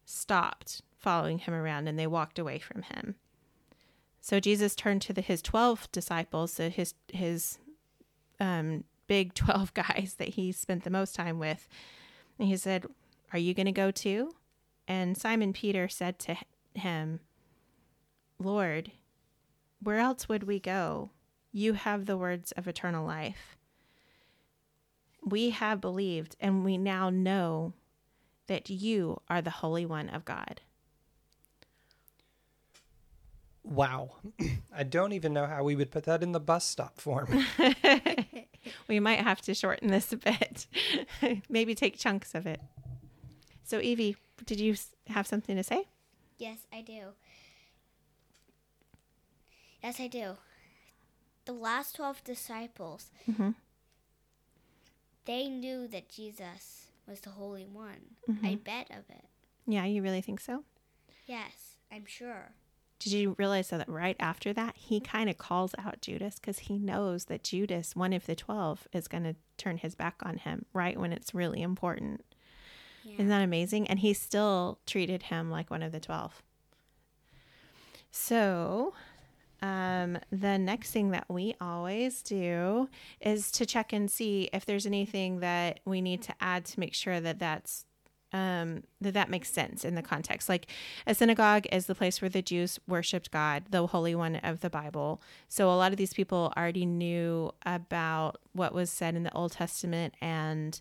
stopped 0.04 0.83
following 0.97 1.38
him 1.38 1.54
around 1.54 1.87
and 1.87 1.97
they 1.97 2.06
walked 2.06 2.38
away 2.38 2.59
from 2.59 2.83
him. 2.83 3.14
So 4.21 4.40
Jesus 4.40 4.75
turned 4.75 5.02
to 5.02 5.12
the, 5.12 5.21
his 5.21 5.40
12 5.40 5.92
disciples, 5.92 6.52
so 6.52 6.68
his, 6.68 6.95
his 7.12 7.59
um, 8.40 8.83
big 9.06 9.35
12 9.35 9.73
guys 9.73 10.16
that 10.18 10.30
he 10.30 10.50
spent 10.50 10.83
the 10.83 10.90
most 10.90 11.14
time 11.14 11.38
with, 11.38 11.68
and 12.40 12.49
he 12.49 12.56
said, 12.56 12.87
Are 13.33 13.38
you 13.38 13.54
going 13.54 13.66
to 13.66 13.73
go 13.73 13.92
too? 13.92 14.33
And 14.88 15.16
Simon 15.16 15.52
Peter 15.52 15.88
said 15.88 16.18
to 16.21 16.37
him, 16.75 17.21
Lord, 18.40 18.90
where 19.80 19.99
else 19.99 20.28
would 20.28 20.42
we 20.42 20.59
go? 20.59 21.11
You 21.52 21.75
have 21.75 22.06
the 22.06 22.16
words 22.16 22.50
of 22.52 22.66
eternal 22.66 23.06
life. 23.06 23.56
We 25.26 25.50
have 25.50 25.80
believed, 25.80 26.37
and 26.38 26.64
we 26.64 26.78
now 26.78 27.11
know 27.11 27.73
that 28.47 28.71
you 28.71 29.21
are 29.28 29.42
the 29.42 29.50
Holy 29.50 29.85
One 29.85 30.09
of 30.09 30.25
God. 30.25 30.61
Wow. 33.64 34.11
I 34.73 34.85
don't 34.85 35.12
even 35.12 35.33
know 35.33 35.47
how 35.47 35.64
we 35.64 35.75
would 35.75 35.90
put 35.90 36.04
that 36.04 36.23
in 36.23 36.30
the 36.30 36.38
bus 36.38 36.64
stop 36.64 37.00
form. 37.00 37.45
we 38.88 39.00
might 39.00 39.18
have 39.18 39.40
to 39.42 39.54
shorten 39.54 39.88
this 39.88 40.12
a 40.12 40.16
bit, 40.16 40.68
maybe 41.49 41.75
take 41.75 41.99
chunks 41.99 42.33
of 42.35 42.47
it. 42.47 42.61
So, 43.64 43.80
Evie, 43.80 44.14
did 44.45 44.61
you 44.61 44.76
have 45.09 45.26
something 45.26 45.56
to 45.56 45.64
say? 45.64 45.88
Yes, 46.38 46.59
I 46.73 46.83
do. 46.83 47.14
Yes, 49.83 49.99
I 49.99 50.06
do. 50.06 50.37
The 51.47 51.52
last 51.52 51.97
12 51.97 52.23
disciples, 52.23 53.11
Mm-hmm. 53.28 53.50
They 55.26 55.49
knew 55.49 55.87
that 55.88 56.09
Jesus 56.09 56.87
was 57.06 57.21
the 57.21 57.30
Holy 57.30 57.66
One. 57.66 58.16
Mm-hmm. 58.28 58.47
I 58.47 58.54
bet 58.56 58.90
of 58.90 59.04
it. 59.11 59.25
Yeah, 59.66 59.85
you 59.85 60.02
really 60.02 60.21
think 60.21 60.40
so? 60.40 60.64
Yes, 61.26 61.76
I'm 61.92 62.06
sure. 62.06 62.52
Did 62.99 63.12
you 63.12 63.35
realize 63.38 63.68
that 63.68 63.88
right 63.88 64.16
after 64.18 64.52
that, 64.54 64.76
he 64.76 65.00
kind 65.00 65.28
of 65.28 65.37
calls 65.37 65.75
out 65.78 66.00
Judas 66.00 66.37
because 66.38 66.61
he 66.61 66.78
knows 66.78 67.26
that 67.26 67.45
Judas, 67.45 67.95
one 67.95 68.12
of 68.12 68.25
the 68.26 68.35
12, 68.35 68.88
is 68.92 69.06
going 69.06 69.25
to 69.25 69.37
turn 69.59 69.78
his 69.78 69.95
back 69.95 70.16
on 70.23 70.38
him 70.38 70.64
right 70.73 70.99
when 70.99 71.12
it's 71.12 71.35
really 71.35 71.61
important. 71.61 72.25
Yeah. 73.04 73.14
Isn't 73.14 73.28
that 73.28 73.42
amazing? 73.42 73.87
And 73.88 73.99
he 73.99 74.14
still 74.14 74.78
treated 74.87 75.25
him 75.25 75.50
like 75.50 75.71
one 75.71 75.83
of 75.83 75.92
the 75.92 76.00
12. 76.00 76.42
So, 78.11 78.95
um, 79.66 80.18
the 80.30 80.58
next 80.58 80.92
thing 80.92 81.11
that 81.11 81.25
we 81.28 81.56
always 81.61 82.23
do 82.23 82.88
is 83.20 83.50
to 83.52 83.66
check 83.66 83.92
and 83.92 84.08
see 84.08 84.49
if 84.52 84.64
there's 84.64 84.87
anything 84.87 85.40
that 85.40 85.80
we 85.85 86.00
need 86.00 86.23
to 86.23 86.35
add 86.40 86.64
to 86.66 86.78
make 86.78 86.94
sure 86.94 87.20
that 87.20 87.40
that's 87.40 87.85
um, 88.32 88.82
that 89.00 89.14
that 89.14 89.30
makes 89.30 89.50
sense 89.50 89.85
in 89.85 89.94
the 89.94 90.02
context. 90.02 90.49
Like 90.49 90.66
a 91.06 91.14
synagogue 91.14 91.66
is 91.73 91.87
the 91.87 91.94
place 91.94 92.20
where 92.20 92.28
the 92.28 92.42
Jews 92.42 92.78
worshipped 92.87 93.30
God, 93.30 93.64
the 93.70 93.87
Holy 93.87 94.14
One 94.14 94.37
of 94.37 94.61
the 94.61 94.70
Bible. 94.70 95.20
So 95.49 95.70
a 95.70 95.76
lot 95.76 95.92
of 95.92 95.99
these 95.99 96.12
people 96.12 96.52
already 96.56 96.87
knew 96.87 97.52
about 97.64 98.38
what 98.52 98.75
was 98.75 98.90
said 98.90 99.16
in 99.16 99.23
the 99.23 99.32
Old 99.32 99.52
Testament 99.52 100.14
and 100.20 100.80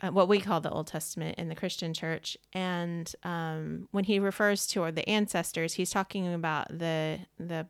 uh, 0.00 0.08
what 0.10 0.28
we 0.28 0.40
call 0.40 0.60
the 0.60 0.70
Old 0.70 0.88
Testament 0.88 1.38
in 1.38 1.48
the 1.48 1.54
Christian 1.54 1.94
church. 1.94 2.36
And 2.52 3.12
um, 3.22 3.88
when 3.92 4.04
he 4.04 4.18
refers 4.18 4.66
to 4.68 4.90
the 4.90 5.08
ancestors, 5.08 5.74
he's 5.74 5.90
talking 5.90 6.32
about 6.32 6.66
the 6.76 7.20
the 7.38 7.66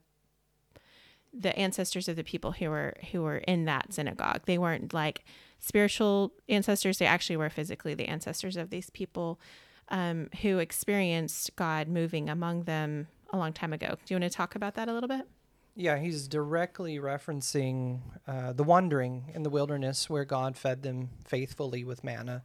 the 1.39 1.57
ancestors 1.59 2.09
of 2.09 2.17
the 2.17 2.25
people 2.25 2.53
who 2.53 2.69
were 2.71 2.95
who 3.13 3.23
were 3.23 3.39
in 3.39 3.65
that 3.67 3.93
synagogue. 3.93 4.43
They 4.47 4.59
weren't 4.59 4.93
like 4.93 5.25
spiritual 5.59 6.33
ancestors; 6.49 6.99
they 6.99 7.07
actually 7.07 7.37
were 7.37 7.51
physically 7.51 7.95
the 7.95 8.09
ancestors 8.09 8.57
of 8.57 8.71
these 8.71 8.91
people 8.91 9.41
um, 9.89 10.29
who 10.43 10.59
experienced 10.59 11.55
God 11.57 11.89
moving 11.89 12.29
among 12.29 12.65
them 12.65 13.09
a 13.33 13.37
long 13.37 13.53
time 13.53 13.73
ago. 13.73 13.97
Do 14.05 14.15
you 14.15 14.21
want 14.21 14.31
to 14.31 14.37
talk 14.37 14.55
about 14.55 14.75
that 14.75 14.89
a 14.89 14.93
little 14.93 15.09
bit? 15.09 15.27
Yeah, 15.75 15.97
he's 15.97 16.27
directly 16.27 16.99
referencing 16.99 18.01
uh, 18.27 18.53
the 18.53 18.65
wandering 18.65 19.31
in 19.33 19.45
the 19.45 19.51
wilderness 19.51 20.11
where 20.11 20.25
God 20.25 20.57
fed 20.57 20.83
them 20.83 21.11
faithfully 21.25 21.85
with 21.85 22.03
manna. 22.03 22.43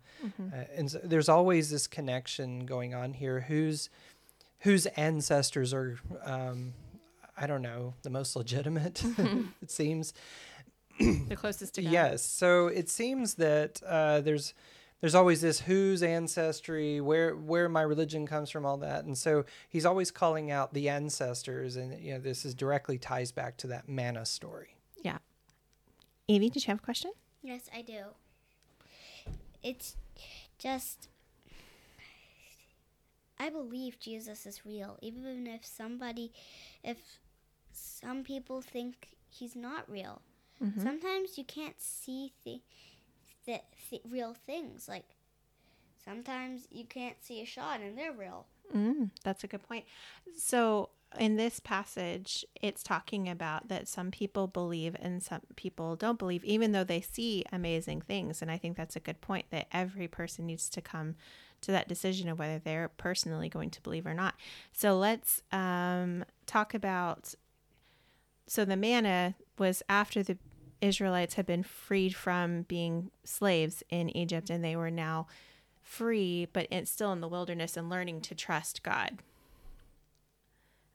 Uh, 0.53 0.65
and 0.75 0.91
so 0.91 0.99
there's 1.03 1.29
always 1.29 1.71
this 1.71 1.87
connection 1.87 2.67
going 2.67 2.93
on 2.93 3.13
here. 3.13 3.39
Whose 3.41 3.89
whose 4.59 4.85
ancestors 4.85 5.73
are, 5.73 5.97
um, 6.23 6.73
I 7.37 7.47
don't 7.47 7.61
know, 7.61 7.95
the 8.03 8.09
most 8.09 8.35
legitimate, 8.35 9.03
it 9.61 9.71
seems. 9.71 10.13
The 10.99 11.35
closest 11.35 11.73
to 11.75 11.81
God. 11.81 11.91
Yes. 11.91 12.23
So 12.23 12.67
it 12.67 12.87
seems 12.87 13.33
that 13.35 13.81
uh, 13.83 14.21
there's 14.21 14.53
there's 15.03 15.15
always 15.15 15.41
this 15.41 15.59
whose 15.59 16.01
ancestry, 16.01 17.01
where 17.01 17.35
where 17.35 17.67
my 17.67 17.81
religion 17.81 18.25
comes 18.25 18.49
from, 18.49 18.65
all 18.65 18.77
that, 18.77 19.03
and 19.03 19.17
so 19.17 19.43
he's 19.67 19.85
always 19.85 20.11
calling 20.11 20.49
out 20.49 20.73
the 20.73 20.87
ancestors, 20.87 21.75
and 21.75 21.99
you 21.99 22.13
know 22.13 22.19
this 22.21 22.45
is 22.45 22.53
directly 22.53 22.97
ties 22.97 23.29
back 23.29 23.57
to 23.57 23.67
that 23.67 23.89
manna 23.89 24.25
story. 24.25 24.77
Yeah. 25.01 25.17
Evie, 26.29 26.49
did 26.49 26.65
you 26.65 26.71
have 26.71 26.77
a 26.79 26.85
question? 26.85 27.11
Yes, 27.41 27.69
I 27.75 27.81
do. 27.81 27.99
It's 29.61 29.97
just. 30.57 31.09
I 33.37 33.49
believe 33.49 33.99
Jesus 33.99 34.45
is 34.45 34.65
real, 34.65 34.97
even 35.01 35.47
if 35.47 35.65
somebody, 35.65 36.31
if 36.81 37.19
some 37.73 38.23
people 38.23 38.61
think 38.61 39.09
he's 39.29 39.55
not 39.55 39.89
real. 39.89 40.21
Sometimes 40.81 41.37
you 41.37 41.43
can't 41.43 41.81
see 41.81 42.31
the, 42.45 42.61
the, 43.45 43.61
the 43.89 44.01
real 44.09 44.33
things. 44.45 44.87
Like 44.87 45.15
sometimes 46.03 46.67
you 46.71 46.85
can't 46.85 47.21
see 47.21 47.41
a 47.41 47.45
shot 47.45 47.81
and 47.81 47.97
they're 47.97 48.13
real. 48.13 48.45
Mm, 48.73 49.11
that's 49.23 49.43
a 49.43 49.47
good 49.47 49.67
point. 49.67 49.85
So, 50.37 50.89
in 51.19 51.35
this 51.35 51.59
passage, 51.59 52.43
it's 52.59 52.81
talking 52.81 53.29
about 53.29 53.67
that 53.67 53.87
some 53.87 54.09
people 54.09 54.47
believe 54.47 54.95
and 54.99 55.21
some 55.21 55.41
people 55.55 55.95
don't 55.95 56.17
believe, 56.17 56.43
even 56.43 56.71
though 56.71 56.83
they 56.83 57.01
see 57.01 57.43
amazing 57.51 58.01
things. 58.01 58.41
And 58.41 58.49
I 58.49 58.57
think 58.57 58.75
that's 58.75 58.95
a 58.95 58.99
good 58.99 59.21
point 59.21 59.45
that 59.51 59.67
every 59.71 60.07
person 60.07 60.47
needs 60.47 60.69
to 60.69 60.81
come 60.81 61.15
to 61.61 61.71
that 61.71 61.87
decision 61.87 62.29
of 62.29 62.39
whether 62.39 62.57
they're 62.57 62.89
personally 62.89 63.47
going 63.47 63.69
to 63.69 63.81
believe 63.81 64.07
or 64.07 64.13
not. 64.13 64.35
So, 64.71 64.97
let's 64.97 65.43
um, 65.51 66.25
talk 66.45 66.73
about. 66.73 67.35
So, 68.47 68.65
the 68.65 68.75
manna 68.75 69.35
was 69.57 69.83
after 69.87 70.21
the 70.21 70.37
Israelites 70.81 71.35
had 71.35 71.45
been 71.45 71.63
freed 71.63 72.13
from 72.13 72.63
being 72.63 73.09
slaves 73.23 73.83
in 73.89 74.15
Egypt, 74.15 74.49
and 74.49 74.63
they 74.63 74.75
were 74.75 74.91
now 74.91 75.27
free, 75.81 76.47
but 76.51 76.67
still 76.87 77.11
in 77.13 77.21
the 77.21 77.27
wilderness 77.27 77.77
and 77.77 77.89
learning 77.89 78.21
to 78.21 78.35
trust 78.35 78.83
God. 78.83 79.19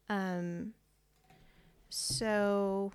Um, 0.08 0.72
so, 1.88 2.92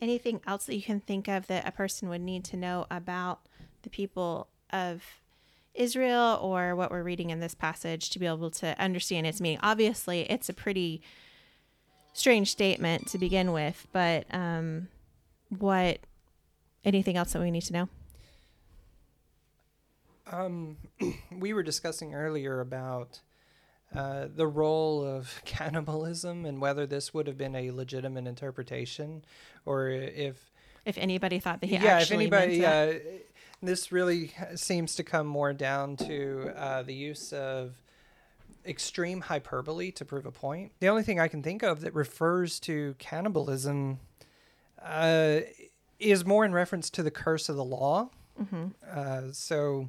anything 0.00 0.40
else 0.46 0.66
that 0.66 0.76
you 0.76 0.82
can 0.82 1.00
think 1.00 1.28
of 1.28 1.46
that 1.46 1.66
a 1.66 1.72
person 1.72 2.08
would 2.08 2.20
need 2.20 2.44
to 2.44 2.56
know 2.56 2.86
about 2.90 3.40
the 3.82 3.90
people 3.90 4.48
of 4.70 5.02
Israel 5.74 6.38
or 6.42 6.74
what 6.74 6.90
we're 6.90 7.02
reading 7.02 7.30
in 7.30 7.40
this 7.40 7.54
passage 7.54 8.10
to 8.10 8.18
be 8.18 8.26
able 8.26 8.50
to 8.50 8.78
understand 8.80 9.26
its 9.26 9.40
meaning? 9.40 9.60
Obviously, 9.62 10.30
it's 10.30 10.48
a 10.48 10.54
pretty 10.54 11.02
strange 12.18 12.50
statement 12.50 13.06
to 13.08 13.18
begin 13.18 13.52
with, 13.52 13.86
but 13.92 14.26
um, 14.34 14.88
what 15.56 15.98
anything 16.84 17.16
else 17.16 17.32
that 17.32 17.40
we 17.40 17.50
need 17.50 17.62
to 17.62 17.72
know? 17.72 17.88
Um, 20.30 20.76
we 21.38 21.52
were 21.52 21.62
discussing 21.62 22.14
earlier 22.14 22.60
about 22.60 23.20
uh, 23.94 24.26
the 24.34 24.46
role 24.46 25.04
of 25.04 25.40
cannibalism 25.44 26.44
and 26.44 26.60
whether 26.60 26.86
this 26.86 27.14
would 27.14 27.26
have 27.26 27.38
been 27.38 27.54
a 27.54 27.70
legitimate 27.70 28.26
interpretation, 28.26 29.24
or 29.64 29.88
if 29.88 30.50
If 30.84 30.98
anybody 30.98 31.38
thought 31.38 31.60
that 31.60 31.68
he 31.68 31.76
yeah, 31.76 32.00
if 32.00 32.10
anybody, 32.10 32.60
meant 32.60 32.94
it. 32.94 33.26
uh, 33.62 33.66
this 33.66 33.90
really 33.90 34.32
seems 34.54 34.94
to 34.96 35.02
come 35.04 35.26
more 35.26 35.52
down 35.52 35.96
to 35.96 36.52
uh, 36.56 36.82
the 36.82 36.94
use 36.94 37.32
of 37.32 37.74
extreme 38.68 39.22
hyperbole 39.22 39.90
to 39.92 40.04
prove 40.04 40.26
a 40.26 40.30
point. 40.30 40.72
The 40.80 40.88
only 40.88 41.02
thing 41.02 41.18
I 41.18 41.28
can 41.28 41.42
think 41.42 41.62
of 41.62 41.80
that 41.80 41.94
refers 41.94 42.60
to 42.60 42.94
cannibalism 42.98 43.98
uh, 44.82 45.40
is 45.98 46.24
more 46.24 46.44
in 46.44 46.52
reference 46.52 46.90
to 46.90 47.02
the 47.02 47.10
curse 47.10 47.48
of 47.48 47.56
the 47.56 47.64
law. 47.64 48.10
Uh, 48.88 49.22
so, 49.32 49.88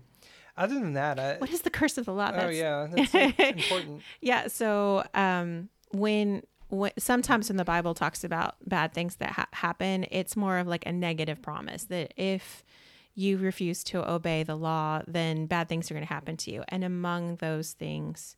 other 0.57 0.74
than 0.74 0.93
that, 0.93 1.19
I, 1.19 1.38
what 1.38 1.51
is 1.51 1.62
the 1.62 1.69
curse 1.69 1.98
of 1.98 2.05
the 2.05 2.13
law? 2.13 2.31
oh 2.33 2.50
yeah, 2.50 2.88
that's 2.95 3.13
important. 3.13 4.01
Yeah. 4.21 4.48
So 4.48 5.03
um, 5.13 5.69
when, 5.91 6.41
when 6.69 6.91
sometimes 6.98 7.50
when 7.50 7.57
the 7.57 7.65
Bible 7.65 7.93
talks 7.93 8.24
about 8.24 8.55
bad 8.67 8.93
things 8.93 9.17
that 9.17 9.31
ha- 9.31 9.48
happen, 9.53 10.07
it's 10.09 10.36
more 10.36 10.57
of 10.57 10.67
like 10.67 10.86
a 10.88 10.91
negative 10.91 11.41
promise 11.41 11.83
that 11.86 12.13
if 12.17 12.63
you 13.15 13.38
refuse 13.38 13.83
to 13.83 14.09
obey 14.09 14.43
the 14.43 14.55
law, 14.55 15.01
then 15.07 15.45
bad 15.45 15.67
things 15.69 15.91
are 15.91 15.93
going 15.93 16.05
to 16.05 16.12
happen 16.12 16.38
to 16.38 16.51
you. 16.51 16.63
And 16.69 16.83
among 16.83 17.36
those 17.36 17.74
things, 17.74 18.36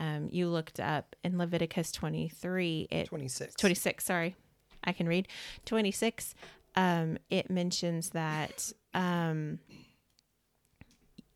um, 0.00 0.28
you 0.30 0.48
looked 0.48 0.78
up 0.80 1.16
in 1.24 1.38
Leviticus 1.38 1.90
23, 1.92 2.88
it 2.90 3.06
Twenty 3.06 3.28
six. 3.28 3.54
26 3.54 4.04
sorry 4.04 4.36
i 4.84 4.92
can 4.92 5.08
read. 5.08 5.26
26 5.66 6.34
um 6.76 7.18
it 7.30 7.50
mentions 7.50 8.10
that 8.10 8.72
um 8.94 9.58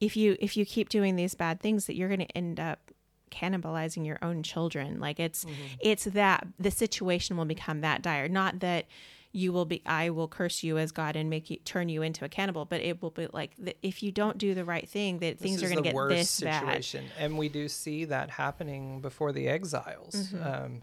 if 0.01 0.17
you 0.17 0.37
if 0.41 0.57
you 0.57 0.65
keep 0.65 0.89
doing 0.89 1.17
these 1.17 1.35
bad 1.35 1.61
things 1.61 1.87
that 1.87 1.97
you're 1.97 2.09
going 2.09 2.21
to 2.21 2.37
end 2.37 2.59
up 2.61 2.91
cannibalizing 3.31 4.05
your 4.07 4.19
own 4.23 4.43
children. 4.43 5.01
Like 5.01 5.19
it's 5.19 5.47
it's 5.81 6.05
that 6.05 6.47
the 6.59 6.71
situation 6.71 7.37
will 7.37 7.47
become 7.47 7.81
that 7.81 8.03
dire. 8.03 8.29
Not 8.29 8.61
that 8.61 8.87
you 9.33 9.53
will 9.53 9.65
be 9.65 9.83
i 9.87 10.11
will 10.11 10.29
curse 10.29 10.63
you 10.63 10.77
as 10.79 10.93
god 10.93 11.17
and 11.17 11.31
make 11.31 11.49
you 11.51 11.57
turn 11.65 11.89
you 11.89 12.03
into 12.03 12.25
a 12.25 12.29
cannibal 12.29 12.65
but 12.65 12.81
it 12.81 13.01
will 13.01 13.11
be 13.11 13.27
like 13.33 13.57
that 13.59 13.77
if 13.83 14.03
you 14.03 14.13
don't 14.13 14.37
do 14.37 14.55
the 14.55 14.65
right 14.65 14.89
thing 14.89 15.19
that 15.21 15.39
things 15.39 15.63
are 15.63 15.69
going 15.69 15.79
to 15.79 15.83
get 15.83 15.95
worst 15.95 16.17
this 16.17 16.41
bad 16.41 16.85
and 17.19 17.39
we 17.39 17.49
do 17.49 17.69
see 17.69 18.05
that 18.05 18.31
happening 18.31 19.01
before 19.01 19.33
the 19.33 19.49
exiles. 19.49 20.15
Mm-hmm. 20.15 20.43
Um, 20.43 20.83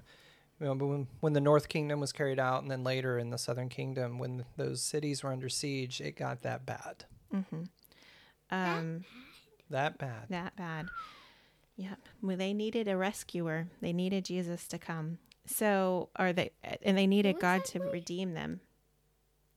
you 0.60 0.66
know, 0.66 0.74
when, 0.74 1.08
when 1.22 1.34
the 1.34 1.42
North 1.42 1.70
Kingdom 1.70 2.00
was 2.00 2.12
carried 2.12 2.40
out, 2.40 2.62
and 2.62 2.70
then 2.70 2.84
later 2.84 3.18
in 3.18 3.30
the 3.30 3.38
Southern 3.38 3.70
Kingdom, 3.70 4.20
when 4.20 4.46
those 4.58 4.82
cities 4.82 5.24
were 5.24 5.32
under 5.32 5.48
siege, 5.50 6.02
it 6.02 6.18
got 6.18 6.42
that 6.42 6.66
bad. 6.66 7.06
um 8.52 9.06
That 9.70 9.98
bad. 9.98 10.28
that 10.30 10.56
bad. 10.56 10.88
Yep. 11.78 12.00
Well, 12.22 12.36
they 12.36 12.54
needed 12.54 12.90
a 12.90 12.98
rescuer. 12.98 13.68
They 13.82 13.94
needed 13.94 14.26
Jesus 14.26 14.68
to 14.68 14.78
come. 14.78 15.20
So, 15.52 16.10
or 16.20 16.32
they, 16.32 16.52
and 16.84 16.98
they 16.98 17.08
needed 17.08 17.36
was 17.36 17.42
God 17.42 17.66
to 17.66 17.80
way? 17.80 17.90
redeem 17.92 18.34
them. 18.36 18.62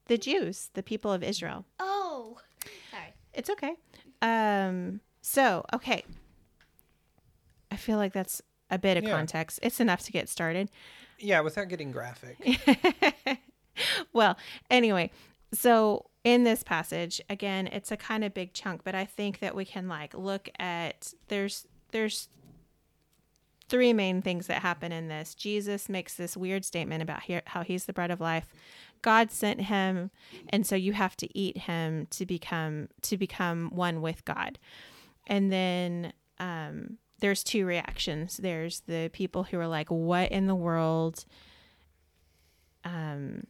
The 0.07 0.17
Jews, 0.17 0.69
the 0.73 0.83
people 0.83 1.11
of 1.13 1.23
Israel. 1.23 1.65
Oh, 1.79 2.37
sorry. 2.91 3.13
It's 3.33 3.49
okay. 3.51 3.75
Um. 4.21 5.01
So, 5.21 5.63
okay. 5.73 6.03
I 7.71 7.75
feel 7.77 7.97
like 7.97 8.11
that's 8.13 8.41
a 8.69 8.77
bit 8.77 8.97
of 8.97 9.03
Yeah. 9.03 9.11
context. 9.11 9.59
It's 9.61 9.79
enough 9.79 10.01
to 10.03 10.11
get 10.11 10.29
started. 10.29 10.69
Yeah, 11.19 11.39
without 11.41 11.69
getting 11.69 11.91
graphic. 11.91 12.37
well, 14.13 14.37
anyway, 14.69 15.11
so 15.53 16.07
in 16.23 16.43
this 16.43 16.63
passage, 16.63 17.21
again, 17.29 17.67
it's 17.67 17.91
a 17.91 17.97
kind 17.97 18.23
of 18.23 18.33
big 18.33 18.53
chunk, 18.53 18.83
but 18.83 18.95
I 18.95 19.05
think 19.05 19.39
that 19.39 19.55
we 19.55 19.63
can 19.65 19.87
like 19.87 20.13
look 20.13 20.49
at 20.59 21.13
there's 21.29 21.67
there's 21.91 22.27
three 23.73 23.91
main 23.91 24.21
things 24.21 24.45
that 24.45 24.61
happen 24.61 24.91
in 24.91 25.07
this. 25.07 25.33
Jesus 25.33 25.89
makes 25.89 26.13
this 26.13 26.37
weird 26.37 26.63
statement 26.63 27.01
about 27.01 27.23
how 27.47 27.63
he's 27.63 27.85
the 27.85 27.93
bread 27.93 28.11
of 28.11 28.21
life. 28.21 28.45
God 29.01 29.31
sent 29.31 29.61
him, 29.61 30.11
and 30.49 30.65
so 30.67 30.75
you 30.75 30.93
have 30.93 31.17
to 31.17 31.37
eat 31.37 31.57
him 31.57 32.05
to 32.11 32.23
become 32.25 32.89
to 33.01 33.17
become 33.17 33.71
one 33.73 34.01
with 34.03 34.23
God. 34.25 34.59
And 35.25 35.51
then 35.51 36.13
um, 36.37 36.99
there's 37.19 37.43
two 37.43 37.65
reactions. 37.65 38.37
There's 38.37 38.81
the 38.81 39.09
people 39.11 39.43
who 39.45 39.57
are 39.59 39.67
like, 39.67 39.89
"What 39.89 40.31
in 40.31 40.45
the 40.45 40.55
world?" 40.55 41.25
Um, 42.83 43.47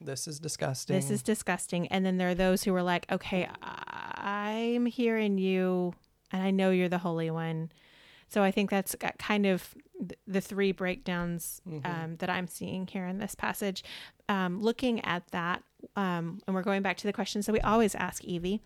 This 0.00 0.28
is 0.28 0.38
disgusting. 0.38 0.94
this 0.94 1.10
is 1.10 1.22
disgusting. 1.22 1.88
And 1.88 2.06
then 2.06 2.16
there 2.18 2.28
are 2.28 2.34
those 2.34 2.62
who 2.62 2.72
are 2.76 2.82
like, 2.82 3.10
okay, 3.10 3.48
I'm 3.62 4.86
hearing 4.86 5.38
you 5.38 5.94
and 6.30 6.42
I 6.42 6.50
know 6.50 6.70
you're 6.70 6.88
the 6.88 6.98
Holy 6.98 7.30
One. 7.30 7.72
So 8.32 8.42
I 8.42 8.50
think 8.50 8.70
that's 8.70 8.96
kind 9.18 9.44
of 9.44 9.74
the 10.26 10.40
three 10.40 10.72
breakdowns 10.72 11.60
um, 11.84 12.16
that 12.18 12.30
I'm 12.30 12.46
seeing 12.46 12.86
here 12.86 13.06
in 13.06 13.18
this 13.18 13.34
passage. 13.34 13.84
Um, 14.28 14.62
looking 14.62 15.04
at 15.04 15.26
that, 15.32 15.62
um, 15.96 16.40
and 16.46 16.54
we're 16.54 16.62
going 16.62 16.80
back 16.80 16.96
to 16.98 17.06
the 17.06 17.12
questions 17.12 17.44
that 17.44 17.52
we 17.52 17.60
always 17.60 17.94
ask 17.94 18.24
Evie. 18.24 18.62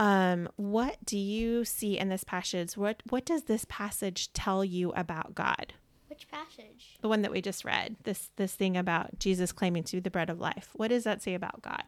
Um, 0.00 0.48
what 0.56 0.96
do 1.04 1.16
you 1.16 1.64
see 1.64 1.96
in 1.96 2.08
this 2.08 2.24
passage? 2.24 2.76
What 2.76 3.02
what 3.10 3.24
does 3.24 3.44
this 3.44 3.64
passage 3.68 4.32
tell 4.32 4.64
you 4.64 4.90
about 4.94 5.36
God? 5.36 5.74
Which 6.08 6.28
passage? 6.28 6.98
The 7.00 7.08
one 7.08 7.22
that 7.22 7.30
we 7.30 7.40
just 7.40 7.64
read. 7.64 7.94
This 8.02 8.30
this 8.34 8.54
thing 8.54 8.76
about 8.76 9.20
Jesus 9.20 9.52
claiming 9.52 9.84
to 9.84 9.96
be 9.96 10.00
the 10.00 10.10
bread 10.10 10.28
of 10.30 10.40
life. 10.40 10.70
What 10.72 10.88
does 10.88 11.04
that 11.04 11.22
say 11.22 11.34
about 11.34 11.62
God? 11.62 11.84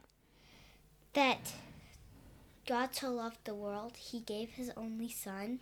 That 1.11 1.51
God 2.65 2.95
so 2.95 3.11
loved 3.11 3.39
the 3.43 3.53
world, 3.53 3.97
he 3.97 4.21
gave 4.21 4.51
his 4.51 4.71
only 4.75 5.09
Son. 5.09 5.59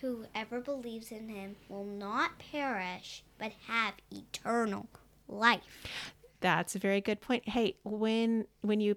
Whoever 0.00 0.60
believes 0.60 1.12
in 1.12 1.28
him 1.28 1.56
will 1.68 1.84
not 1.84 2.38
perish, 2.38 3.22
but 3.38 3.52
have 3.66 3.94
eternal 4.10 4.88
life. 5.28 5.86
That's 6.40 6.74
a 6.74 6.78
very 6.78 7.00
good 7.00 7.20
point. 7.20 7.48
Hey, 7.48 7.76
when 7.84 8.46
when 8.62 8.80
you 8.80 8.96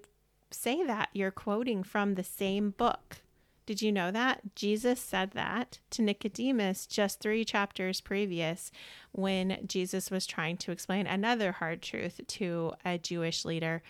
say 0.50 0.84
that, 0.84 1.10
you're 1.12 1.30
quoting 1.30 1.82
from 1.82 2.14
the 2.14 2.24
same 2.24 2.70
book. 2.70 3.18
Did 3.66 3.80
you 3.80 3.92
know 3.92 4.10
that? 4.10 4.54
Jesus 4.54 5.00
said 5.00 5.30
that 5.32 5.80
to 5.90 6.02
Nicodemus 6.02 6.86
just 6.86 7.20
3 7.20 7.44
chapters 7.44 8.00
previous 8.00 8.70
when 9.12 9.58
Jesus 9.66 10.10
was 10.10 10.26
trying 10.26 10.58
to 10.58 10.70
explain 10.70 11.06
another 11.06 11.52
hard 11.52 11.80
truth 11.80 12.20
to 12.26 12.72
a 12.84 12.98
Jewish 12.98 13.44
leader. 13.44 13.82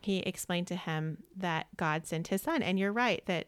He 0.00 0.18
explained 0.18 0.66
to 0.68 0.76
him 0.76 1.22
that 1.34 1.66
God 1.76 2.06
sent 2.06 2.28
his 2.28 2.42
son. 2.42 2.62
And 2.62 2.78
you're 2.78 2.92
right 2.92 3.24
that 3.26 3.46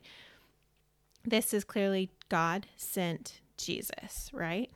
this 1.25 1.53
is 1.53 1.65
clearly 1.65 2.11
God 2.29 2.67
sent 2.77 3.41
Jesus, 3.57 4.31
right? 4.33 4.71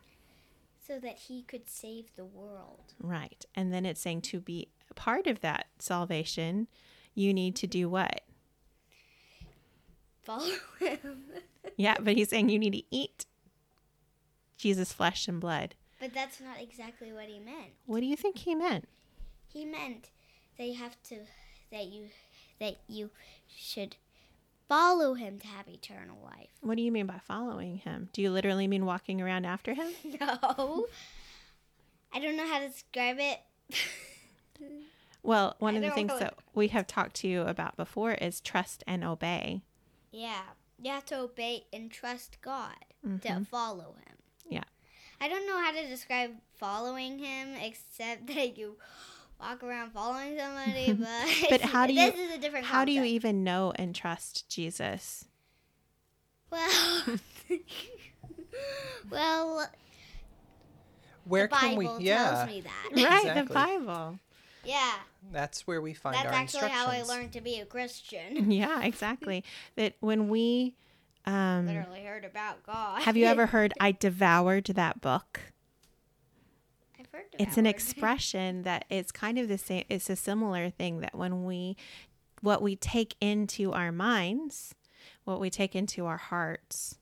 So 0.86 0.98
that 0.98 1.16
he 1.16 1.42
could 1.42 1.68
save 1.68 2.14
the 2.16 2.24
world. 2.24 2.94
Right. 3.00 3.44
And 3.54 3.72
then 3.72 3.86
it's 3.86 4.00
saying 4.00 4.22
to 4.22 4.40
be 4.40 4.68
a 4.90 4.94
part 4.94 5.26
of 5.26 5.40
that 5.40 5.66
salvation, 5.78 6.68
you 7.14 7.32
need 7.32 7.56
to 7.56 7.66
do 7.66 7.88
what? 7.88 8.22
Follow 10.22 10.50
him. 10.78 11.24
Yeah, 11.76 11.94
but 12.00 12.16
he's 12.16 12.28
saying 12.28 12.48
you 12.48 12.58
need 12.58 12.72
to 12.72 12.82
eat 12.90 13.24
Jesus' 14.58 14.92
flesh 14.92 15.28
and 15.28 15.40
blood. 15.40 15.74
But 16.00 16.12
that's 16.12 16.40
not 16.40 16.60
exactly 16.60 17.12
what 17.12 17.26
he 17.26 17.38
meant. 17.38 17.70
What 17.86 18.00
do 18.00 18.06
you 18.06 18.16
think 18.16 18.38
he 18.38 18.54
meant? 18.54 18.88
He 19.46 19.64
meant 19.64 20.10
that 20.58 20.66
you 20.66 20.74
have 20.74 21.00
to 21.04 21.20
that 21.70 21.86
you 21.86 22.08
that 22.58 22.76
you 22.88 23.10
should 23.48 23.96
follow 24.72 25.12
him 25.14 25.38
to 25.38 25.46
have 25.46 25.68
eternal 25.68 26.16
life. 26.24 26.48
What 26.62 26.76
do 26.76 26.82
you 26.82 26.90
mean 26.90 27.06
by 27.06 27.18
following 27.26 27.76
him? 27.76 28.08
Do 28.14 28.22
you 28.22 28.30
literally 28.30 28.66
mean 28.66 28.86
walking 28.86 29.20
around 29.20 29.44
after 29.44 29.74
him? 29.74 29.88
No. 30.20 30.86
I 32.14 32.20
don't 32.20 32.36
know 32.36 32.46
how 32.46 32.58
to 32.60 32.68
describe 32.68 33.16
it. 33.18 33.40
Well, 35.24 35.54
one 35.60 35.74
I 35.74 35.76
of 35.78 35.82
the 35.84 35.90
things 35.92 36.18
that 36.18 36.34
we 36.52 36.66
have 36.68 36.86
talked 36.88 37.14
to 37.16 37.28
you 37.28 37.42
about 37.42 37.76
before 37.76 38.12
is 38.12 38.40
trust 38.40 38.82
and 38.88 39.04
obey. 39.04 39.62
Yeah. 40.10 40.42
You 40.82 40.90
have 40.90 41.04
to 41.06 41.20
obey 41.20 41.66
and 41.72 41.92
trust 41.92 42.38
God 42.42 42.74
to 43.04 43.08
Mhm. 43.28 43.46
follow 43.46 43.94
him. 44.04 44.16
Yeah. 44.48 44.64
I 45.20 45.28
don't 45.28 45.46
know 45.46 45.60
how 45.62 45.70
to 45.70 45.86
describe 45.86 46.40
following 46.56 47.20
him 47.20 47.54
except 47.54 48.26
that 48.34 48.58
you 48.58 48.78
walk 49.42 49.62
around 49.62 49.92
following 49.92 50.38
somebody, 50.38 50.92
but 51.50 51.50
But 51.50 51.60
how 51.60 51.86
do 51.86 51.94
this 51.94 52.14
you- 52.14 52.22
is 52.22 52.34
a 52.34 52.38
different 52.38 52.66
How 52.66 52.84
do 52.84 52.92
you 52.92 53.04
even 53.04 53.44
know 53.44 53.72
and 53.76 53.94
trust 53.94 54.48
Jesus? 54.48 55.26
Well, 56.50 57.18
well, 59.10 59.66
Where 61.24 61.46
the 61.46 61.56
can 61.56 61.76
we? 61.76 61.88
Yeah, 61.98 62.34
tells 62.34 62.46
me 62.48 62.60
that. 62.60 62.88
Right, 62.92 63.22
the 63.24 63.30
Exactly. 63.30 63.54
Bible. 63.54 64.18
Yeah, 64.64 64.92
that's 65.32 65.66
where 65.66 65.80
we 65.80 65.94
find 65.94 66.14
that's 66.16 66.26
our 66.26 66.34
actually 66.34 66.68
how 66.68 66.88
I 66.88 67.02
learned 67.02 67.32
to 67.32 67.40
be 67.40 67.58
a 67.58 67.64
Christian. 67.64 68.50
Yeah, 68.50 68.82
exactly. 68.82 69.44
that 69.76 69.94
when 70.00 70.28
we 70.28 70.74
um 71.26 71.66
Literally 71.66 72.02
heard 72.04 72.24
about 72.24 72.62
God. 72.64 73.02
have 73.02 73.16
you 73.16 73.26
ever 73.26 73.46
heard 73.46 73.72
I 73.80 73.92
devoured 73.92 74.66
that 74.66 75.00
book? 75.00 75.40
I've 77.12 77.18
heard 77.20 77.26
it's 77.38 77.56
an 77.56 77.64
devoured. 77.64 77.74
expression 77.74 78.62
that 78.62 78.84
it's 78.90 79.12
kind 79.12 79.38
of 79.38 79.48
the 79.48 79.58
same 79.58 79.84
it's 79.88 80.08
a 80.10 80.16
similar 80.16 80.70
thing 80.70 81.00
that 81.00 81.14
when 81.14 81.44
we 81.44 81.76
what 82.40 82.62
we 82.62 82.76
take 82.76 83.14
into 83.20 83.72
our 83.72 83.92
minds 83.92 84.74
what 85.24 85.40
we 85.40 85.50
take 85.50 85.74
into 85.74 86.06
our 86.06 86.16
hearts 86.16 86.98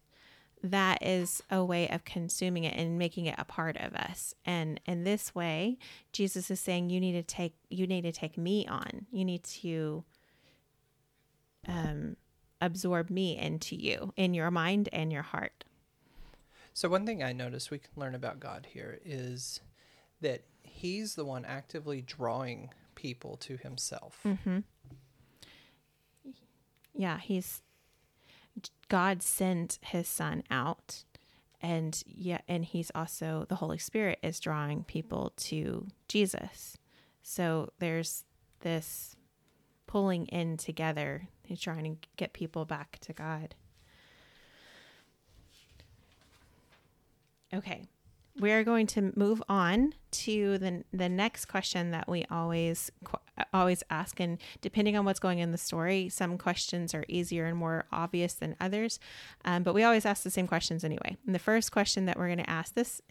that 0.63 0.99
is 1.03 1.43
a 1.51 1.65
way 1.65 1.89
of 1.89 2.05
consuming 2.05 2.65
it 2.65 2.77
and 2.77 2.99
making 2.99 3.27
it 3.27 3.35
a 3.39 3.45
part 3.45 3.77
of 3.79 3.95
us. 3.95 4.35
And 4.45 4.81
in 4.85 5.05
this 5.05 5.35
way, 5.35 5.79
Jesus 6.13 6.51
is 6.51 6.61
saying 6.61 6.91
you 6.91 7.01
need 7.01 7.13
to 7.13 7.23
take 7.23 7.55
you 7.71 7.87
need 7.87 8.03
to 8.03 8.13
take 8.13 8.37
me 8.37 8.67
on. 8.67 9.07
You 9.11 9.25
need 9.25 9.43
to 9.45 10.05
um, 11.67 12.17
absorb 12.61 13.11
me 13.11 13.39
into 13.39 13.77
you, 13.77 14.13
in 14.17 14.35
your 14.35 14.51
mind 14.51 14.89
and 14.93 15.13
your 15.13 15.23
heart. 15.23 15.65
So, 16.73 16.89
one 16.89 17.07
thing 17.07 17.23
I 17.23 17.33
noticed 17.33 17.71
we 17.71 17.79
can 17.79 17.91
learn 17.97 18.15
about 18.15 18.41
God 18.41 18.69
here 18.71 19.01
is 19.05 19.61
that 20.21 20.43
He's 20.63 21.15
the 21.15 21.25
one 21.25 21.45
actively 21.45 22.01
drawing 22.03 22.71
people 22.95 23.37
to 23.39 23.57
Himself. 23.57 24.19
Mm-hmm. 24.25 24.61
Yeah, 26.95 27.19
he's 27.19 27.63
God 28.89 29.23
sent 29.23 29.79
his 29.81 30.09
son 30.09 30.43
out 30.51 31.05
and 31.63 32.03
yeah 32.05 32.41
and 32.49 32.65
he's 32.65 32.91
also 32.95 33.47
the 33.49 33.55
Holy 33.55 33.79
Spirit 33.79 34.19
is 34.23 34.41
drawing 34.41 34.85
people 34.85 35.33
to 35.37 35.87
Jesus. 36.09 36.77
So 37.23 37.73
there's 37.79 38.25
this 38.61 39.17
pulling 39.87 40.27
in 40.27 40.57
together. 40.57 41.29
He's 41.45 41.61
trying 41.61 41.85
to 41.85 42.09
get 42.17 42.33
people 42.33 42.65
back 42.65 42.99
to 43.01 43.13
God. 43.13 43.55
Okay. 47.53 47.85
We're 48.41 48.65
going 48.65 48.87
to 48.89 49.13
move 49.17 49.43
on 49.51 49.93
to 50.13 50.57
the 50.57 50.83
the 50.95 51.11
next 51.11 51.45
question 51.45 51.91
that 51.91 52.09
we 52.09 52.25
always 52.31 52.91
always 53.53 53.83
ask 53.91 54.19
and 54.19 54.39
depending 54.63 54.97
on 54.97 55.05
what's 55.05 55.21
going 55.21 55.41
in 55.41 55.53
the 55.53 55.59
story, 55.59 56.09
some 56.09 56.39
questions 56.39 56.95
are 56.95 57.05
easier 57.07 57.45
and 57.45 57.57
more 57.57 57.85
obvious 57.93 58.33
than 58.33 58.57
others. 58.59 58.99
Um, 59.45 59.63
but 59.63 59.75
we 59.75 59.83
always 59.83 60.07
ask 60.07 60.23
the 60.23 60.31
same 60.31 60.47
questions 60.47 60.85
anyway. 60.85 61.19
And 61.27 61.35
the 61.35 61.39
first 61.39 61.71
question 61.71 62.07
that 62.07 62.19
we're 62.19 62.29
going 62.29 62.39
to 62.39 62.51
ask 62.51 62.75
this 62.75 63.03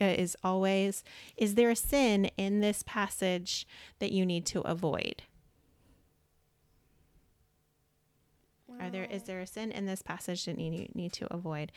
is 0.00 0.36
always 0.42 1.04
is 1.36 1.54
there 1.54 1.70
a 1.70 1.76
sin 1.76 2.26
in 2.38 2.60
this 2.60 2.82
passage 2.86 3.66
that 3.98 4.10
you 4.10 4.24
need 4.24 4.46
to 4.46 4.60
avoid? 4.62 5.22
Are 8.80 8.90
there 8.90 9.04
is 9.04 9.24
there 9.24 9.40
a 9.40 9.46
sin 9.46 9.70
in 9.70 9.86
this 9.86 10.00
passage 10.00 10.44
that 10.46 10.58
you 10.58 10.88
need 10.94 11.12
to 11.14 11.32
avoid? 11.32 11.72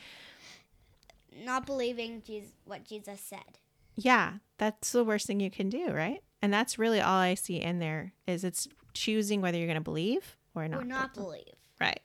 Not 1.44 1.66
believing 1.66 2.22
Jesus, 2.26 2.52
what 2.64 2.84
Jesus 2.84 3.20
said. 3.20 3.58
Yeah, 3.94 4.34
that's 4.58 4.92
the 4.92 5.04
worst 5.04 5.26
thing 5.26 5.40
you 5.40 5.50
can 5.50 5.68
do, 5.68 5.90
right? 5.90 6.22
And 6.40 6.52
that's 6.52 6.78
really 6.78 7.00
all 7.00 7.18
I 7.18 7.34
see 7.34 7.60
in 7.60 7.78
there 7.78 8.14
is 8.26 8.44
it's 8.44 8.66
choosing 8.94 9.40
whether 9.40 9.58
you're 9.58 9.66
going 9.66 9.74
to 9.76 9.80
believe 9.80 10.36
or 10.54 10.66
not. 10.68 10.82
or 10.82 10.84
not 10.84 11.14
believe. 11.14 11.44
believe. 11.44 11.54
Right. 11.80 12.00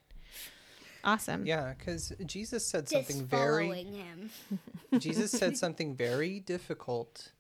Awesome. 1.04 1.46
Yeah, 1.46 1.74
because 1.78 2.12
Jesus 2.26 2.66
said 2.66 2.88
Just 2.88 2.92
something 2.92 3.26
very 3.26 3.68
following 3.68 3.94
him. 3.94 4.30
Jesus 5.00 5.32
said 5.32 5.58
something 5.58 5.96
very 5.96 6.40
difficult, 6.40 7.32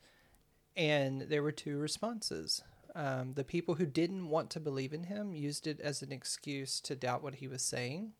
and 0.75 1.23
there 1.23 1.43
were 1.43 1.51
two 1.51 1.77
responses. 1.77 2.63
Um, 2.95 3.33
the 3.33 3.43
people 3.43 3.75
who 3.75 3.85
didn't 3.85 4.29
want 4.29 4.49
to 4.51 4.59
believe 4.59 4.93
in 4.93 5.03
him 5.03 5.35
used 5.35 5.67
it 5.67 5.79
as 5.81 6.01
an 6.01 6.11
excuse 6.11 6.79
to 6.81 6.95
doubt 6.95 7.21
what 7.21 7.35
he 7.35 7.47
was 7.47 7.61
saying. 7.61 8.13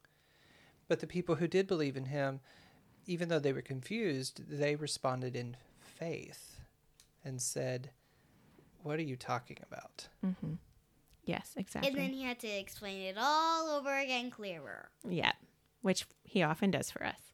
But 0.88 1.00
the 1.00 1.08
people 1.08 1.36
who 1.36 1.48
did 1.48 1.66
believe 1.66 1.98
in 1.98 2.06
him, 2.06 2.42
even 3.08 3.30
though 3.30 3.40
they 3.40 3.54
were 3.54 3.62
confused, 3.62 4.42
they 4.50 4.76
responded 4.76 5.36
in 5.36 5.56
faith 5.80 6.60
and 7.26 7.42
said, 7.42 7.90
What 8.84 9.00
are 9.00 9.04
you 9.04 9.16
talking 9.16 9.58
about? 9.68 10.08
Mm-hmm. 10.26 10.54
Yes, 11.26 11.54
exactly. 11.58 11.90
And 11.90 11.98
then 11.98 12.12
he 12.14 12.24
had 12.24 12.40
to 12.40 12.48
explain 12.48 13.02
it 13.02 13.16
all 13.20 13.70
over 13.70 13.98
again 13.98 14.30
clearer. 14.30 14.90
yeah, 15.08 15.34
which 15.82 16.06
he 16.24 16.44
often 16.44 16.72
does 16.72 16.92
for 16.92 17.04
us. 17.04 17.34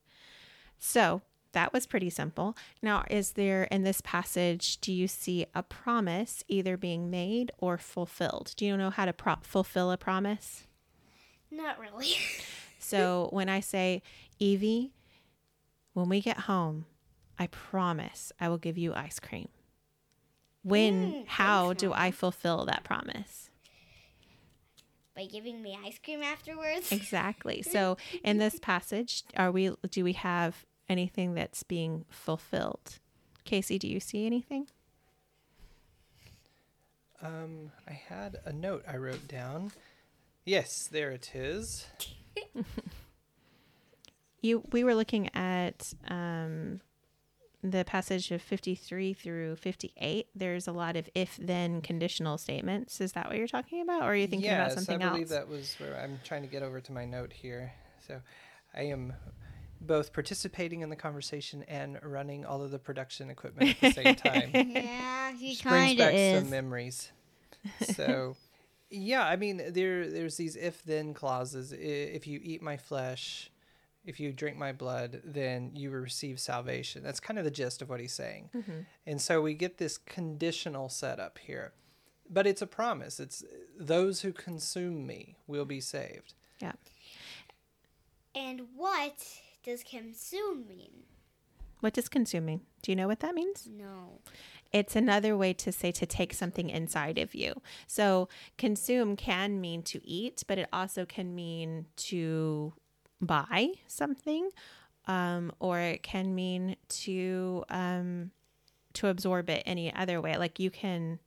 So 0.80 1.22
that 1.52 1.72
was 1.72 1.86
pretty 1.86 2.10
simple. 2.10 2.58
Now, 2.82 3.04
is 3.10 3.34
there 3.34 3.66
in 3.66 3.84
this 3.84 4.02
passage, 4.02 4.78
do 4.82 4.92
you 4.92 5.08
see 5.08 5.46
a 5.54 5.62
promise 5.62 6.44
either 6.48 6.76
being 6.78 7.10
made 7.12 7.52
or 7.60 7.78
fulfilled? 7.78 8.54
Do 8.58 8.66
you 8.66 8.76
know 8.76 8.90
how 8.90 9.06
to 9.06 9.14
pro- 9.14 9.36
fulfill 9.44 9.92
a 9.92 9.98
promise? 9.98 10.66
Not 11.52 11.80
really. 11.80 12.14
So 12.80 13.30
when 13.32 13.48
I 13.48 13.62
say, 13.62 14.02
Evie, 14.40 14.92
when 15.93 16.10
we 16.10 16.21
get 16.21 16.41
home, 16.41 16.86
I 17.39 17.47
promise 17.47 18.32
I 18.39 18.49
will 18.49 18.58
give 18.58 18.77
you 18.77 18.93
ice 18.93 19.19
cream. 19.19 19.47
When, 20.63 21.13
Mm, 21.13 21.27
how 21.27 21.67
thanks, 21.67 21.82
do 21.82 21.93
I 21.93 22.12
fulfill 22.12 22.65
that 22.65 22.84
promise? 22.84 23.49
By 25.15 25.25
giving 25.25 25.62
me 25.62 25.77
ice 25.86 25.99
cream 26.03 26.23
afterwards. 26.23 26.91
Exactly. 26.91 27.62
So 27.69 27.97
in 28.23 28.38
this 28.38 28.60
passage, 28.60 29.23
are 29.38 29.51
we 29.51 29.71
do 29.89 30.03
we 30.03 30.13
have 30.13 30.65
anything 30.89 31.34
that's 31.34 31.63
being 31.63 32.06
fulfilled? 32.10 32.99
Casey, 33.45 33.77
do 33.77 33.88
you 33.88 33.99
see 33.99 34.25
anything? 34.25 34.67
Um, 37.21 37.71
I 37.88 37.91
had 37.93 38.38
a 38.45 38.51
note 38.51 38.84
I 38.88 38.97
wrote 38.97 39.27
down. 39.27 39.71
Yes, 40.45 40.88
there 40.91 41.12
it 41.12 41.32
is. 41.36 41.86
You 44.43 44.63
we 44.71 44.84
were 44.84 44.93
looking 44.93 45.34
at 45.36 45.91
um 46.08 46.82
the 47.63 47.86
passage 47.86 48.29
of 48.32 48.41
53 48.41 49.13
through 49.13 49.56
58 49.56 50.27
there's 50.36 50.67
a 50.67 50.73
lot 50.73 50.97
of 50.97 51.10
if 51.15 51.39
then 51.41 51.79
conditional 51.79 52.38
statements 52.38 52.99
is 52.99 53.13
that 53.13 53.29
what 53.29 53.38
you're 53.38 53.47
talking 53.47 53.82
about 53.82 54.01
or 54.01 54.12
are 54.12 54.15
you 54.15 54.27
thinking 54.27 54.49
yes, 54.49 54.73
about 54.73 54.75
something 54.75 55.01
else? 55.01 55.01
Yeah, 55.01 55.08
I 55.08 55.12
believe 55.13 55.32
else 55.32 55.39
that 55.39 55.49
was 55.49 55.75
where 55.79 55.97
I'm 55.97 56.19
trying 56.25 56.41
to 56.41 56.49
get 56.49 56.62
over 56.62 56.82
to 56.82 56.91
my 56.91 57.06
note 57.06 57.32
here. 57.32 57.71
So 58.06 58.19
I 58.75 58.82
am 58.82 59.13
both 59.79 60.13
participating 60.13 60.82
in 60.82 60.89
the 60.89 60.95
conversation 60.95 61.63
and 61.67 61.99
running 62.03 62.45
all 62.45 62.62
of 62.62 62.71
the 62.71 62.79
production 62.79 63.29
equipment 63.29 63.71
at 63.82 63.95
the 63.95 64.03
same 64.03 64.15
time. 64.15 64.49
yeah, 64.53 65.32
he 65.34 65.56
kind 65.56 65.99
of 65.99 66.13
is. 66.13 66.41
some 66.41 66.49
memories. 66.49 67.12
So 67.95 68.36
yeah, 68.89 69.25
I 69.25 69.38
mean 69.38 69.62
there 69.71 70.10
there's 70.10 70.36
these 70.36 70.58
if 70.58 70.84
then 70.84 71.13
clauses. 71.13 71.71
If 71.71 72.27
you 72.27 72.41
eat 72.43 72.62
my 72.62 72.75
flesh, 72.75 73.49
if 74.06 74.20
you 74.20 74.34
drink 74.34 74.58
my 74.58 74.72
blood, 74.74 75.22
then 75.24 75.72
you 75.76 75.89
receive 75.92 76.39
salvation. 76.39 77.04
That's 77.04 77.20
kind 77.20 77.38
of 77.39 77.46
the 77.46 77.52
gist 77.52 77.82
of 77.82 77.89
what 77.89 78.00
he's 78.00 78.13
saying. 78.13 78.50
Mm-hmm. 78.56 78.80
And 79.06 79.22
so 79.22 79.42
we 79.42 79.54
get 79.54 79.78
this 79.78 79.98
conditional 79.98 80.89
setup 80.89 81.38
here. 81.39 81.74
But 82.30 82.48
it's 82.48 82.62
a 82.62 82.68
promise. 82.68 83.20
It's 83.20 83.44
those 83.80 84.22
who 84.22 84.32
consume 84.34 85.06
me 85.08 85.36
will 85.48 85.66
be 85.66 85.80
saved. 85.82 86.34
yeah 86.62 86.74
And 88.36 88.62
what 88.76 89.26
does 89.63 89.84
consume 89.84 90.68
mean? 90.68 91.04
what 91.80 91.94
does 91.94 92.08
consume 92.08 92.46
mean? 92.46 92.62
do 92.82 92.92
you 92.92 92.96
know 92.96 93.08
what 93.08 93.20
that 93.20 93.36
means 93.36 93.68
No. 93.70 94.20
it's 94.72 94.96
another 94.96 95.36
way 95.36 95.52
to 95.54 95.70
say 95.72 95.92
to 95.92 96.06
take 96.06 96.34
something 96.34 96.70
inside 96.70 97.18
of 97.18 97.36
you 97.36 97.62
so 97.88 98.30
consume 98.58 99.16
can 99.18 99.60
mean 99.60 99.84
to 99.84 100.00
eat 100.08 100.44
but 100.48 100.58
it 100.58 100.70
also 100.72 101.06
can 101.06 101.36
mean 101.36 101.86
to 101.98 102.74
buy 103.26 103.70
something 103.88 104.50
um, 105.08 105.52
or 105.60 105.80
it 105.80 106.04
can 106.04 106.34
mean 106.36 106.76
to 106.90 107.64
um, 107.70 108.32
to 108.94 109.08
absorb 109.08 109.50
it 109.50 109.64
any 109.66 109.94
other 109.94 110.22
way. 110.22 110.38
Like 110.38 110.60
you 110.60 110.70
can 110.72 111.20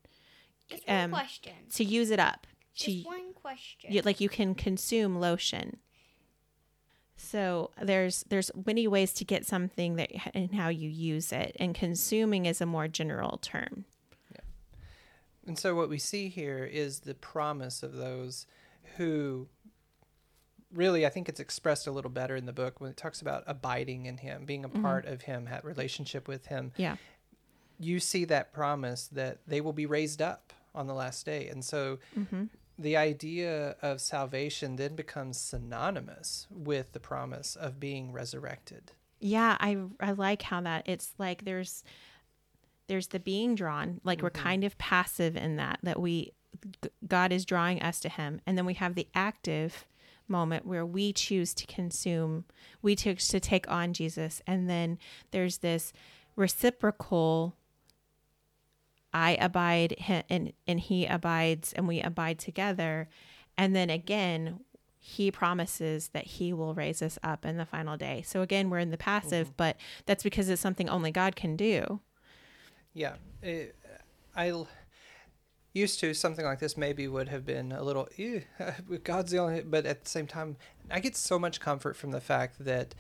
Just 0.69 0.87
one 0.89 1.05
Um, 1.05 1.11
question. 1.11 1.53
to 1.75 1.85
use 1.85 2.11
it 2.11 2.21
up. 2.21 2.47
To 2.79 2.93
Just 2.93 3.07
one 3.07 3.33
question. 3.35 3.93
you, 3.93 4.03
like 4.03 4.21
you 4.21 4.29
can 4.29 4.55
consume 4.55 5.19
lotion. 5.21 5.79
So 7.17 7.71
there's 7.83 8.25
there's 8.29 8.51
many 8.67 8.87
ways 8.87 9.13
to 9.15 9.25
get 9.25 9.47
something 9.47 9.97
that 9.97 10.11
and 10.35 10.55
how 10.55 10.69
you 10.69 10.89
use 10.89 11.33
it 11.33 11.57
and 11.59 11.75
consuming 11.75 12.47
is 12.47 12.61
a 12.61 12.67
more 12.67 12.89
general 12.89 13.39
term. 13.39 13.85
And 15.47 15.57
so 15.59 15.75
what 15.77 15.89
we 15.89 15.99
see 15.99 16.29
here 16.29 16.65
is 16.65 17.01
the 17.01 17.15
promise 17.15 17.83
of 17.85 17.93
those 17.95 18.47
who 18.97 19.47
really 20.77 21.07
I 21.07 21.09
think 21.09 21.29
it's 21.29 21.41
expressed 21.41 21.87
a 21.87 21.93
little 21.93 22.11
better 22.11 22.37
in 22.37 22.47
the 22.47 22.53
book 22.53 22.81
when 22.81 22.91
it 22.91 22.97
talks 22.97 23.21
about 23.21 23.45
abiding 23.47 24.07
in 24.07 24.19
him, 24.19 24.45
being 24.45 24.65
a 24.65 24.69
mm-hmm. 24.69 24.83
part 24.83 25.07
of 25.07 25.23
him, 25.23 25.47
had 25.47 25.65
relationship 25.65 26.29
with 26.29 26.47
him. 26.47 26.73
yeah 26.77 26.97
You 27.79 28.01
see 28.01 28.25
that 28.27 28.53
promise 28.53 29.09
that 29.09 29.39
they 29.47 29.61
will 29.61 29.73
be 29.73 29.87
raised 29.87 30.23
up 30.23 30.53
on 30.75 30.87
the 30.87 30.95
last 30.95 31.25
day. 31.25 31.49
And 31.49 31.65
so 31.65 31.99
mm-hmm. 32.17 32.45
the 32.79 32.97
idea 32.97 33.77
of 33.83 34.01
salvation 34.01 34.77
then 34.77 34.95
becomes 34.95 35.39
synonymous 35.39 36.47
with 36.51 36.93
the 36.93 37.01
promise 37.01 37.57
of 37.57 37.81
being 37.81 38.12
resurrected. 38.12 38.93
Yeah, 39.19 39.57
I 39.59 39.79
I 39.99 40.12
like 40.12 40.43
how 40.43 40.61
that 40.61 40.83
it's 40.87 41.15
like 41.19 41.45
there's 41.45 41.83
there's 42.87 43.09
the 43.09 43.19
being 43.19 43.55
drawn, 43.55 44.01
like 44.05 44.23
we're 44.23 44.31
mm-hmm. 44.31 44.43
kind 44.43 44.65
of 44.65 44.77
passive 44.79 45.37
in 45.37 45.57
that 45.57 45.79
that 45.83 45.99
we 45.99 46.33
God 47.07 47.33
is 47.33 47.45
drawing 47.45 47.81
us 47.83 48.01
to 48.01 48.09
him 48.09 48.41
and 48.47 48.57
then 48.57 48.67
we 48.67 48.75
have 48.75 48.95
the 48.95 49.09
active 49.15 49.85
moment 50.29 50.67
where 50.67 50.87
we 50.87 51.12
choose 51.12 51.55
to 51.55 51.67
consume, 51.67 52.45
we 52.83 52.97
choose 52.97 53.29
to 53.29 53.41
take 53.41 53.71
on 53.71 53.93
Jesus 53.93 54.43
and 54.47 54.69
then 54.69 54.99
there's 55.31 55.59
this 55.59 55.93
reciprocal 56.35 57.57
I 59.12 59.37
abide 59.41 59.97
and 60.29 60.53
and 60.67 60.81
he 60.81 61.07
abides 61.07 61.73
and 61.73 61.89
we 61.89 62.03
abide 62.03 62.39
together 62.39 63.09
and 63.57 63.75
then 63.75 63.89
again 63.89 64.61
he 65.09 65.31
promises 65.31 66.09
that 66.09 66.25
he 66.25 66.53
will 66.53 66.75
raise 66.75 67.01
us 67.01 67.17
up 67.23 67.47
in 67.47 67.59
the 67.59 67.65
final 67.65 67.97
day. 67.97 68.25
So 68.27 68.43
again, 68.43 68.71
we're 68.71 68.81
in 68.81 68.91
the 68.91 68.99
passive, 68.99 69.47
mm-hmm. 69.47 69.55
but 69.57 69.77
that's 70.05 70.25
because 70.25 70.49
it's 70.49 70.61
something 70.61 70.89
only 70.89 71.12
God 71.12 71.37
can 71.37 71.55
do. 71.55 72.01
Yeah, 72.93 73.15
it, 73.41 73.77
I 74.35 74.67
used 75.77 76.01
to 76.01 76.15
something 76.15 76.45
like 76.45 76.59
this 76.59 76.77
maybe 76.77 77.07
would 77.07 77.29
have 77.29 77.45
been 77.45 77.71
a 77.71 77.83
little 77.83 78.09
"Ew, 78.17 78.43
God's 79.05 79.33
the 79.33 79.39
only, 79.39 79.62
but 79.62 79.87
at 79.87 80.05
the 80.05 80.09
same 80.09 80.27
time, 80.27 80.57
I 80.91 81.01
get 81.01 81.15
so 81.15 81.39
much 81.39 81.61
comfort 81.61 81.97
from 81.97 82.11
the 82.11 82.21
fact 82.21 82.65
that 82.65 82.95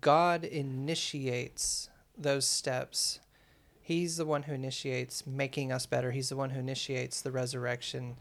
God 0.00 0.44
initiates 0.44 1.88
those 2.16 2.46
steps. 2.46 3.20
He's 3.80 4.18
the 4.18 4.26
one 4.26 4.44
who 4.44 4.52
initiates 4.52 5.26
making 5.26 5.72
us 5.72 5.86
better. 5.86 6.10
He's 6.12 6.28
the 6.28 6.36
one 6.36 6.50
who 6.50 6.60
initiates 6.60 7.22
the 7.22 7.32
resurrection. 7.32 8.16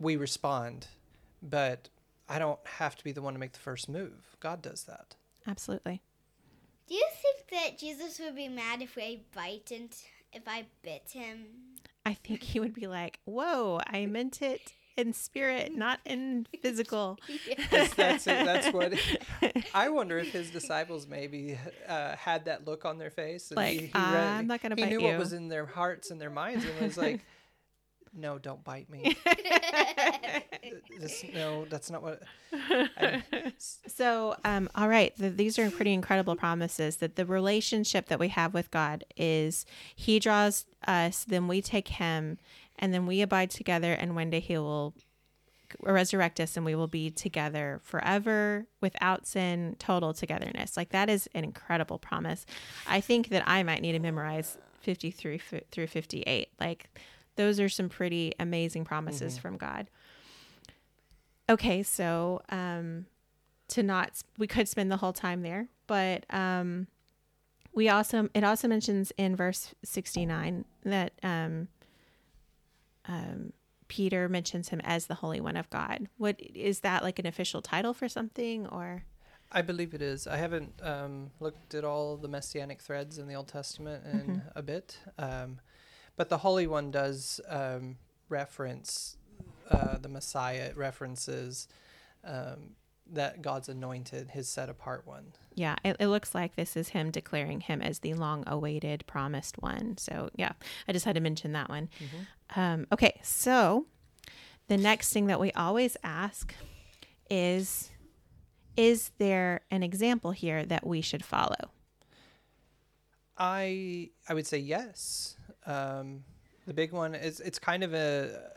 We 0.00 0.16
respond, 0.16 0.88
but 1.42 1.88
I 2.28 2.38
don't 2.38 2.58
have 2.64 2.96
to 2.96 3.04
be 3.04 3.12
the 3.12 3.22
one 3.22 3.34
to 3.34 3.38
make 3.38 3.52
the 3.52 3.60
first 3.60 3.88
move. 3.88 4.36
God 4.40 4.62
does 4.62 4.84
that. 4.84 5.14
Absolutely. 5.46 6.02
Do 6.88 6.94
you 6.94 7.06
think 7.22 7.48
that 7.50 7.78
Jesus 7.78 8.18
would 8.18 8.34
be 8.34 8.48
mad 8.48 8.82
if 8.82 8.96
I 8.96 9.20
bite 9.34 9.70
and 9.72 9.94
if 10.32 10.42
I 10.46 10.66
bit 10.82 11.10
him? 11.12 11.46
I 12.06 12.14
think 12.14 12.42
he 12.42 12.60
would 12.60 12.72
be 12.72 12.86
like, 12.86 13.18
"Whoa, 13.24 13.80
I 13.86 14.06
meant 14.06 14.40
it 14.40 14.72
in 14.96 15.12
spirit, 15.12 15.74
not 15.74 15.98
in 16.06 16.46
physical." 16.62 17.18
That's, 17.70 17.94
that's, 17.94 18.24
that's 18.24 18.72
what 18.72 18.92
I 19.74 19.88
wonder 19.88 20.16
if 20.18 20.32
his 20.32 20.50
disciples 20.50 21.06
maybe 21.08 21.58
uh, 21.88 22.14
had 22.16 22.44
that 22.46 22.66
look 22.66 22.84
on 22.84 22.98
their 22.98 23.10
face. 23.10 23.50
And 23.50 23.56
Like, 23.56 23.90
"I'm 23.92 24.46
not 24.46 24.62
gonna 24.62 24.76
He 24.76 24.82
bite 24.82 24.90
knew 24.90 25.00
you." 25.00 25.08
what 25.08 25.18
was 25.18 25.32
in 25.32 25.48
their 25.48 25.66
hearts 25.66 26.10
and 26.12 26.20
their 26.20 26.30
minds, 26.30 26.64
and 26.64 26.80
was 26.80 26.96
like, 26.96 27.20
"No, 28.16 28.38
don't 28.38 28.64
bite 28.64 28.90
me. 28.90 29.16
This, 30.98 31.24
no, 31.34 31.64
that's 31.66 31.90
not 31.90 32.02
what." 32.02 32.22
I, 32.52 33.22
So, 33.58 34.34
um, 34.44 34.68
all 34.74 34.88
right, 34.88 35.14
th- 35.16 35.36
these 35.36 35.58
are 35.58 35.70
pretty 35.70 35.92
incredible 35.92 36.36
promises 36.36 36.96
that 36.96 37.16
the 37.16 37.26
relationship 37.26 38.06
that 38.06 38.18
we 38.18 38.28
have 38.28 38.54
with 38.54 38.70
God 38.70 39.04
is 39.16 39.66
He 39.94 40.18
draws 40.18 40.64
us, 40.86 41.24
then 41.24 41.48
we 41.48 41.60
take 41.60 41.88
Him, 41.88 42.38
and 42.78 42.92
then 42.92 43.06
we 43.06 43.20
abide 43.20 43.50
together, 43.50 43.92
and 43.92 44.14
one 44.14 44.30
day 44.30 44.40
He 44.40 44.56
will 44.58 44.94
resurrect 45.80 46.40
us, 46.40 46.56
and 46.56 46.64
we 46.64 46.74
will 46.74 46.88
be 46.88 47.10
together 47.10 47.80
forever 47.84 48.66
without 48.80 49.26
sin, 49.26 49.76
total 49.78 50.14
togetherness. 50.14 50.76
Like 50.76 50.90
that 50.90 51.08
is 51.10 51.28
an 51.34 51.44
incredible 51.44 51.98
promise. 51.98 52.46
I 52.86 53.00
think 53.00 53.28
that 53.28 53.42
I 53.46 53.62
might 53.62 53.82
need 53.82 53.92
to 53.92 53.98
memorize 53.98 54.58
53 54.80 55.40
through 55.70 55.86
58. 55.86 56.48
Like 56.60 56.88
those 57.36 57.60
are 57.60 57.68
some 57.68 57.88
pretty 57.88 58.32
amazing 58.40 58.84
promises 58.84 59.38
from 59.38 59.56
God. 59.56 59.88
Okay, 61.48 61.82
so 61.82 62.42
um, 62.48 63.06
to 63.68 63.82
not 63.82 64.22
we 64.38 64.46
could 64.46 64.68
spend 64.68 64.90
the 64.90 64.96
whole 64.96 65.12
time 65.12 65.42
there 65.42 65.68
but 65.86 66.24
um 66.30 66.86
we 67.74 67.88
also 67.88 68.28
it 68.34 68.44
also 68.44 68.68
mentions 68.68 69.12
in 69.16 69.36
verse 69.36 69.74
69 69.84 70.64
that 70.84 71.12
um 71.22 71.68
um 73.06 73.52
peter 73.88 74.28
mentions 74.28 74.68
him 74.68 74.80
as 74.84 75.06
the 75.06 75.14
holy 75.14 75.40
one 75.40 75.56
of 75.56 75.68
god 75.70 76.08
what 76.16 76.36
is 76.40 76.80
that 76.80 77.02
like 77.02 77.18
an 77.18 77.26
official 77.26 77.62
title 77.62 77.94
for 77.94 78.08
something 78.08 78.66
or 78.66 79.04
I 79.52 79.62
believe 79.62 79.94
it 79.94 80.02
is. 80.02 80.26
I 80.26 80.38
haven't 80.38 80.72
um, 80.82 81.30
looked 81.38 81.76
at 81.76 81.84
all 81.84 82.16
the 82.16 82.26
messianic 82.26 82.82
threads 82.82 83.16
in 83.18 83.28
the 83.28 83.34
Old 83.34 83.46
Testament 83.46 84.04
in 84.04 84.42
a 84.56 84.60
bit, 84.60 84.98
um, 85.20 85.60
but 86.16 86.28
the 86.28 86.38
Holy 86.38 86.66
One 86.66 86.90
does 86.90 87.40
um, 87.48 87.96
reference 88.28 89.16
uh, 89.70 89.98
the 89.98 90.08
Messiah. 90.08 90.66
It 90.70 90.76
references 90.76 91.68
um, 92.24 92.70
that 93.12 93.42
God's 93.42 93.68
anointed, 93.68 94.30
His 94.30 94.48
set 94.48 94.68
apart 94.68 95.06
one. 95.06 95.32
yeah 95.54 95.76
it, 95.84 95.96
it 96.00 96.08
looks 96.08 96.34
like 96.34 96.56
this 96.56 96.76
is 96.76 96.88
him 96.90 97.10
declaring 97.10 97.60
him 97.60 97.80
as 97.80 98.00
the 98.00 98.14
long 98.14 98.42
awaited 98.46 99.04
promised 99.06 99.56
one 99.62 99.96
so 99.96 100.28
yeah 100.36 100.52
i 100.88 100.92
just 100.92 101.04
had 101.06 101.14
to 101.14 101.20
mention 101.20 101.52
that 101.52 101.68
one 101.68 101.88
um, 102.56 102.86
okay 102.92 103.18
so 103.22 103.86
the 104.68 104.76
next 104.76 105.12
thing 105.12 105.26
that 105.28 105.38
we 105.40 105.52
always 105.52 105.96
ask 106.04 106.52
is 107.30 107.90
is 108.76 109.12
there 109.18 109.60
an 109.70 109.82
example 109.82 110.32
here 110.32 110.64
that 110.66 110.84
we 110.86 111.00
should 111.00 111.24
follow 111.24 111.70
I 113.38 114.10
I 114.28 114.34
would 114.34 114.46
say 114.46 114.58
yes. 114.58 115.35
Um, 115.66 116.24
the 116.66 116.74
big 116.74 116.92
one 116.92 117.14
is 117.14 117.40
it's 117.40 117.58
kind 117.58 117.82
of 117.82 117.94
a, 117.94 118.50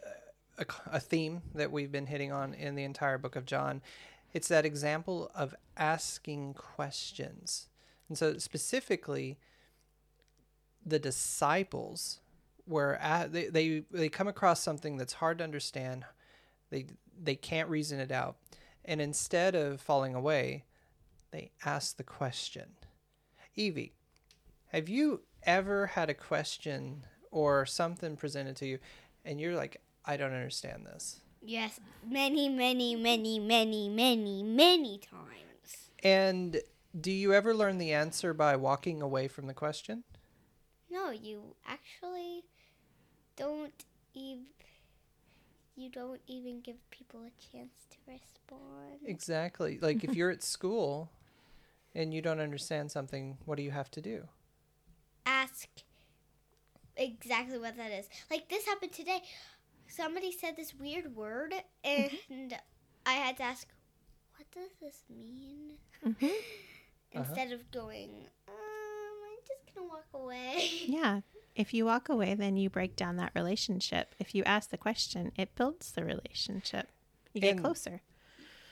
a 0.58 0.66
a 0.92 1.00
theme 1.00 1.42
that 1.56 1.72
we've 1.72 1.92
been 1.92 2.06
hitting 2.08 2.32
on 2.32 2.54
in 2.54 2.76
the 2.76 2.84
entire 2.84 3.18
book 3.18 3.36
of 3.36 3.46
John. 3.46 3.82
It's 4.34 4.48
that 4.50 4.66
example 4.66 5.32
of 5.34 5.56
asking 5.78 6.54
questions, 6.54 7.68
and 8.08 8.18
so 8.18 8.38
specifically, 8.38 9.40
the 10.86 11.00
disciples 11.00 12.20
were 12.68 12.96
at, 12.96 13.32
they, 13.34 13.48
they 13.48 13.84
they 13.92 14.10
come 14.10 14.28
across 14.28 14.62
something 14.62 14.98
that's 14.98 15.14
hard 15.14 15.40
to 15.40 15.44
understand. 15.44 16.06
They 16.70 16.86
they 17.22 17.36
can't 17.36 17.70
reason 17.70 18.00
it 18.00 18.12
out, 18.12 18.38
and 18.86 19.02
instead 19.02 19.56
of 19.56 19.82
falling 19.82 20.14
away, 20.16 20.66
they 21.32 21.52
ask 21.66 21.98
the 21.98 22.04
question. 22.04 22.76
Evie, 23.56 23.94
have 24.68 24.88
you 24.88 25.22
ever 25.44 25.88
had 25.88 26.10
a 26.10 26.14
question 26.14 27.06
or 27.32 27.66
something 27.66 28.16
presented 28.16 28.56
to 28.58 28.66
you 28.66 28.80
and 29.26 29.40
you're 29.40 29.56
like, 29.56 29.82
I 30.06 30.18
don't 30.18 30.34
understand 30.34 30.86
this? 30.86 31.22
Yes, 31.42 31.80
many, 32.06 32.50
many, 32.50 32.96
many, 32.96 33.40
many, 33.40 33.90
many, 33.90 34.44
many 34.44 34.98
times. 34.98 35.92
And 36.04 36.62
do 37.00 37.12
you 37.12 37.34
ever 37.34 37.54
learn 37.54 37.78
the 37.78 37.94
answer 37.94 38.34
by 38.34 38.56
walking 38.56 39.02
away 39.02 39.28
from 39.28 39.48
the 39.48 39.54
question? 39.54 40.04
No, 40.92 41.12
you 41.12 41.56
actually 41.68 42.44
don't 43.36 43.86
even. 44.14 44.46
You 45.76 45.90
don't 45.90 46.20
even 46.28 46.60
give 46.60 46.76
people 46.92 47.22
a 47.22 47.32
chance 47.52 47.86
to 47.92 47.98
respond. 48.06 49.00
Exactly. 49.06 49.80
Like 49.82 50.04
if 50.04 50.14
you're 50.16 50.30
at 50.30 50.44
school 50.44 51.10
and 51.96 52.14
you 52.14 52.22
don't 52.22 52.42
understand 52.42 52.92
something, 52.92 53.38
what 53.46 53.56
do 53.56 53.64
you 53.64 53.72
have 53.72 53.90
to 53.92 54.02
do? 54.02 54.28
Ask 55.30 55.68
exactly 56.98 57.60
what 57.60 57.78
that 57.78 57.92
is. 57.92 58.10
Like 58.32 58.50
this 58.50 58.66
happened 58.66 58.92
today. 58.94 59.22
Somebody 59.88 60.32
said 60.32 60.56
this 60.56 60.74
weird 60.74 61.16
word, 61.16 61.54
and 61.84 62.56
I 63.06 63.14
had 63.14 63.38
to 63.38 63.44
ask, 63.44 63.68
"What 64.38 64.50
does 64.52 64.72
this 64.82 65.04
mean?" 65.10 65.78
Mhm. 66.06 66.32
Instead 67.12 67.52
of 67.52 67.70
going, 67.72 68.10
um, 68.48 68.54
I'm 69.26 69.40
just 69.48 69.76
gonna 69.76 69.88
walk 69.88 70.06
away. 70.14 70.70
yeah 70.88 71.22
if 71.56 71.74
you 71.74 71.84
walk 71.84 72.08
away 72.08 72.36
then 72.36 72.56
you 72.56 72.70
break 72.70 72.96
down 72.96 73.18
that 73.18 73.32
relationship 73.36 74.14
if 74.20 74.34
you 74.36 74.44
ask 74.46 74.70
the 74.70 74.78
question 74.78 75.32
it 75.36 75.54
builds 75.56 75.92
the 75.92 76.06
relationship 76.06 76.88
you 77.34 77.42
get 77.42 77.52
And- 77.54 77.62
closer 77.62 78.02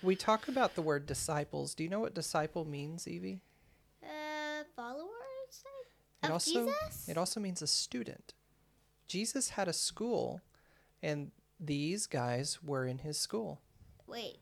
We 0.03 0.15
talk 0.15 0.47
about 0.47 0.75
the 0.75 0.81
word 0.83 1.05
disciples. 1.07 1.73
Do 1.73 1.83
you 1.83 1.89
know 1.89 1.99
what 1.99 2.13
disciple 2.13 2.63
means, 2.65 3.07
Evie? 3.07 3.41
Uh, 4.03 4.63
followers 4.75 5.16
It 6.23 6.27
of 6.27 6.31
also 6.33 6.65
Jesus. 6.65 7.07
it 7.07 7.17
also 7.17 7.39
means 7.39 7.61
a 7.61 7.67
student. 7.67 8.33
Jesus 9.07 9.49
had 9.49 9.67
a 9.67 9.73
school 9.73 10.41
and 11.01 11.31
these 11.59 12.07
guys 12.07 12.61
were 12.63 12.85
in 12.85 12.99
his 12.99 13.17
school. 13.19 13.61
Wait, 14.07 14.39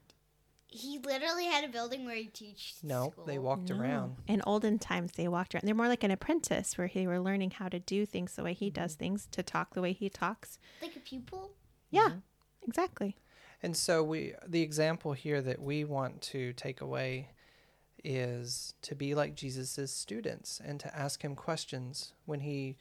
he 0.67 0.97
literally 0.99 1.45
had 1.45 1.63
a 1.63 1.67
building 1.67 2.05
where 2.05 2.15
he 2.15 2.25
teaches. 2.25 2.79
No, 2.83 3.13
they 3.25 3.37
walked 3.39 3.69
No. 3.69 3.77
around. 3.79 4.15
in 4.27 4.41
olden 4.45 4.79
times 4.79 5.11
they 5.13 5.27
walked 5.27 5.53
around 5.55 5.63
they're 5.65 5.75
more 5.75 5.87
like 5.87 6.03
an 6.03 6.11
apprentice 6.11 6.77
where 6.77 6.89
they 6.93 7.07
were 7.07 7.19
learning 7.19 7.51
how 7.51 7.69
to 7.69 7.79
do 7.79 8.05
things 8.05 8.33
the 8.35 8.43
way 8.43 8.53
he 8.53 8.69
does 8.69 8.95
things 8.95 9.27
to 9.31 9.41
talk 9.43 9.73
the 9.73 9.81
way 9.81 9.93
he 9.93 10.09
talks 10.09 10.57
like 10.81 10.95
a 10.95 10.99
pupil. 10.99 11.51
yeah 11.91 12.09
Mm-hmm. 12.09 12.19
exactly 12.67 13.15
And 13.63 13.75
so 13.77 14.03
we 14.03 14.33
the 14.47 14.61
example 14.61 15.13
here 15.13 15.41
that 15.41 15.61
we 15.61 15.83
want 15.85 16.21
to 16.33 16.53
take 16.53 16.81
away 16.81 17.29
is 18.05 18.75
to 18.83 18.95
be 18.95 19.15
like 19.15 19.35
Jesus' 19.35 19.91
students 19.91 20.61
and 20.63 20.79
to 20.79 20.95
ask 20.95 21.23
him 21.23 21.35
questions 21.35 22.13
when 22.25 22.41
he 22.41 22.77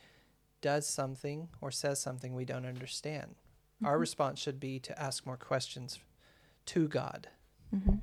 does 0.60 0.86
something 0.86 1.48
or 1.60 1.70
says 1.70 2.00
something 2.00 2.34
we 2.34 2.44
don't 2.44 2.66
understand. 2.66 3.34
Our 3.82 3.92
mm-hmm. 3.92 4.00
response 4.00 4.38
should 4.38 4.60
be 4.60 4.78
to 4.80 5.00
ask 5.00 5.26
more 5.26 5.36
questions 5.36 5.98
to 6.66 6.88
God. 6.88 7.28
Mm-hmm. 7.74 7.96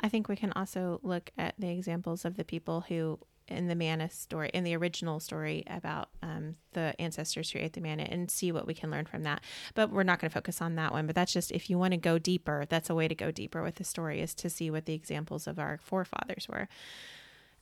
I 0.00 0.08
think 0.08 0.28
we 0.28 0.36
can 0.36 0.52
also 0.52 1.00
look 1.02 1.30
at 1.38 1.54
the 1.58 1.70
examples 1.70 2.24
of 2.24 2.36
the 2.36 2.44
people 2.44 2.84
who, 2.88 3.18
in 3.48 3.68
the 3.68 3.74
manna 3.74 4.10
story, 4.10 4.50
in 4.52 4.64
the 4.64 4.76
original 4.76 5.20
story 5.20 5.64
about 5.68 6.08
um, 6.22 6.56
the 6.72 6.94
ancestors 7.00 7.50
who 7.50 7.58
ate 7.58 7.72
the 7.72 7.80
manna, 7.80 8.04
and 8.04 8.30
see 8.30 8.52
what 8.52 8.66
we 8.66 8.74
can 8.74 8.90
learn 8.90 9.06
from 9.06 9.22
that. 9.22 9.42
But 9.74 9.90
we're 9.90 10.02
not 10.02 10.18
going 10.20 10.30
to 10.30 10.34
focus 10.34 10.60
on 10.60 10.74
that 10.76 10.92
one. 10.92 11.06
But 11.06 11.14
that's 11.14 11.32
just 11.32 11.52
if 11.52 11.70
you 11.70 11.78
want 11.78 11.92
to 11.92 11.98
go 11.98 12.18
deeper, 12.18 12.64
that's 12.68 12.90
a 12.90 12.94
way 12.94 13.08
to 13.08 13.14
go 13.14 13.30
deeper 13.30 13.62
with 13.62 13.76
the 13.76 13.84
story 13.84 14.20
is 14.20 14.34
to 14.36 14.50
see 14.50 14.70
what 14.70 14.86
the 14.86 14.94
examples 14.94 15.46
of 15.46 15.58
our 15.58 15.78
forefathers 15.78 16.48
were. 16.48 16.68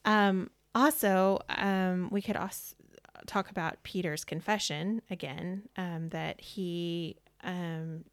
Um, 0.05 0.51
also, 0.75 1.41
um, 1.49 2.09
we 2.11 2.21
could 2.21 2.37
also 2.37 2.75
talk 3.27 3.51
about 3.51 3.83
Peter's 3.85 4.25
confession 4.25 5.01
again, 5.11 5.63
um, 5.77 6.09
that 6.11 6.41
he 6.41 7.17
um, 7.43 8.05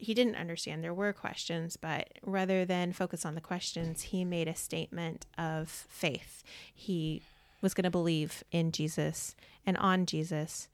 he 0.00 0.14
didn't 0.14 0.36
understand. 0.36 0.82
There 0.82 0.94
were 0.94 1.12
questions, 1.12 1.76
but 1.76 2.08
rather 2.22 2.64
than 2.64 2.92
focus 2.92 3.26
on 3.26 3.34
the 3.34 3.40
questions, 3.40 4.02
he 4.02 4.24
made 4.24 4.48
a 4.48 4.54
statement 4.54 5.26
of 5.36 5.68
faith. 5.68 6.42
He 6.74 7.22
was 7.60 7.74
going 7.74 7.84
to 7.84 7.90
believe 7.90 8.44
in 8.52 8.70
Jesus 8.72 9.34
and 9.66 9.76
on 9.76 10.06
Jesus, 10.06 10.68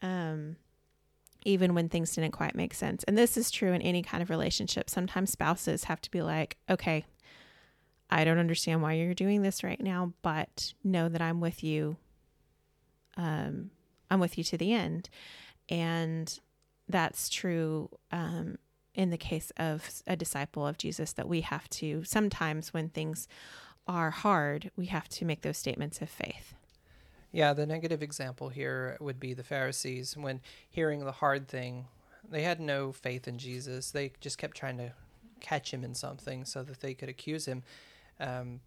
um, 0.00 0.56
even 1.44 1.74
when 1.74 1.88
things 1.88 2.14
didn't 2.14 2.32
quite 2.32 2.54
make 2.54 2.72
sense. 2.72 3.04
And 3.04 3.18
this 3.18 3.36
is 3.36 3.50
true 3.50 3.72
in 3.72 3.82
any 3.82 4.02
kind 4.02 4.22
of 4.22 4.30
relationship. 4.30 4.88
Sometimes 4.88 5.30
spouses 5.30 5.84
have 5.84 6.00
to 6.00 6.10
be 6.10 6.22
like, 6.22 6.56
okay, 6.70 7.04
I 8.08 8.24
don't 8.24 8.38
understand 8.38 8.82
why 8.82 8.94
you're 8.94 9.14
doing 9.14 9.42
this 9.42 9.62
right 9.64 9.80
now, 9.80 10.12
but 10.22 10.72
know 10.84 11.08
that 11.08 11.20
I'm 11.20 11.40
with 11.40 11.62
you. 11.62 11.96
Um, 13.16 13.70
I'm 14.10 14.20
with 14.20 14.38
you 14.38 14.44
to 14.44 14.58
the 14.58 14.72
end. 14.72 15.08
And 15.68 16.38
that's 16.88 17.28
true 17.28 17.90
um, 18.10 18.58
in 18.94 19.10
the 19.10 19.18
case 19.18 19.52
of 19.56 20.02
a 20.06 20.16
disciple 20.16 20.66
of 20.66 20.78
Jesus 20.78 21.12
that 21.14 21.28
we 21.28 21.40
have 21.42 21.68
to 21.70 22.04
sometimes 22.04 22.74
when 22.74 22.88
things 22.88 23.28
are 23.86 24.10
hard, 24.10 24.70
we 24.76 24.86
have 24.86 25.08
to 25.08 25.24
make 25.24 25.42
those 25.42 25.58
statements 25.58 26.00
of 26.00 26.08
faith. 26.08 26.54
Yeah, 27.32 27.52
the 27.54 27.66
negative 27.66 28.02
example 28.02 28.50
here 28.50 28.96
would 29.00 29.18
be 29.18 29.34
the 29.34 29.42
Pharisees. 29.42 30.16
When 30.16 30.40
hearing 30.68 31.04
the 31.04 31.12
hard 31.12 31.48
thing, 31.48 31.86
they 32.30 32.42
had 32.42 32.60
no 32.60 32.92
faith 32.92 33.26
in 33.26 33.38
Jesus. 33.38 33.90
They 33.90 34.12
just 34.20 34.38
kept 34.38 34.56
trying 34.56 34.76
to 34.78 34.92
catch 35.40 35.72
him 35.72 35.82
in 35.82 35.94
something 35.94 36.44
so 36.44 36.62
that 36.62 36.80
they 36.80 36.94
could 36.94 37.08
accuse 37.08 37.46
him. 37.46 37.62
Um, 38.20 38.60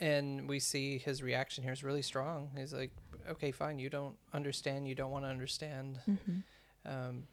and 0.00 0.48
we 0.48 0.58
see 0.58 0.98
his 0.98 1.22
reaction 1.22 1.62
here 1.62 1.72
is 1.72 1.84
really 1.84 2.02
strong. 2.02 2.50
He's 2.56 2.72
like, 2.72 2.90
okay, 3.30 3.52
fine, 3.52 3.78
you 3.78 3.88
don't 3.88 4.16
understand, 4.32 4.88
you 4.88 4.94
don't 4.94 5.10
want 5.10 5.24
to 5.24 5.28
understand. 5.28 6.00
Mm-hmm. 6.08 6.38
Um, 6.84 7.24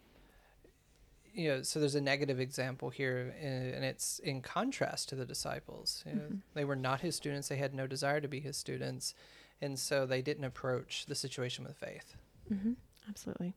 you 1.34 1.50
know, 1.50 1.62
so 1.62 1.80
there's 1.80 1.96
a 1.96 2.02
negative 2.02 2.40
example 2.40 2.90
here, 2.90 3.34
and 3.42 3.86
it's 3.86 4.20
in 4.20 4.42
contrast 4.42 5.10
to 5.10 5.16
the 5.16 5.26
disciples. 5.26 6.04
You 6.06 6.14
know, 6.14 6.22
mm-hmm. 6.22 6.36
They 6.54 6.66
were 6.66 6.76
not 6.76 7.02
his 7.02 7.16
students; 7.16 7.48
they 7.48 7.58
had 7.58 7.74
no 7.74 7.88
desire 7.88 8.20
to 8.20 8.28
be 8.28 8.40
his 8.40 8.58
students, 8.58 9.14
and 9.62 9.78
so 9.78 10.06
they 10.06 10.22
didn't 10.22 10.44
approach 10.44 11.06
the 11.08 11.16
situation 11.16 11.66
with 11.66 11.78
faith. 11.78 12.16
Mm-hmm. 12.52 12.74
Absolutely. 13.08 13.54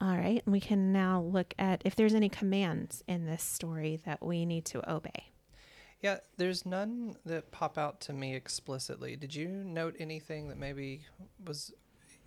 All 0.00 0.16
right, 0.16 0.42
we 0.46 0.60
can 0.60 0.92
now 0.92 1.22
look 1.22 1.54
at 1.58 1.82
if 1.84 1.94
there's 1.94 2.14
any 2.14 2.28
commands 2.28 3.02
in 3.06 3.26
this 3.26 3.42
story 3.42 4.00
that 4.04 4.24
we 4.24 4.44
need 4.44 4.64
to 4.66 4.92
obey. 4.92 5.30
Yeah, 6.02 6.18
there's 6.36 6.66
none 6.66 7.16
that 7.24 7.50
pop 7.52 7.78
out 7.78 8.00
to 8.02 8.12
me 8.12 8.34
explicitly. 8.34 9.16
Did 9.16 9.34
you 9.34 9.48
note 9.48 9.96
anything 9.98 10.48
that 10.48 10.58
maybe 10.58 11.02
was 11.46 11.72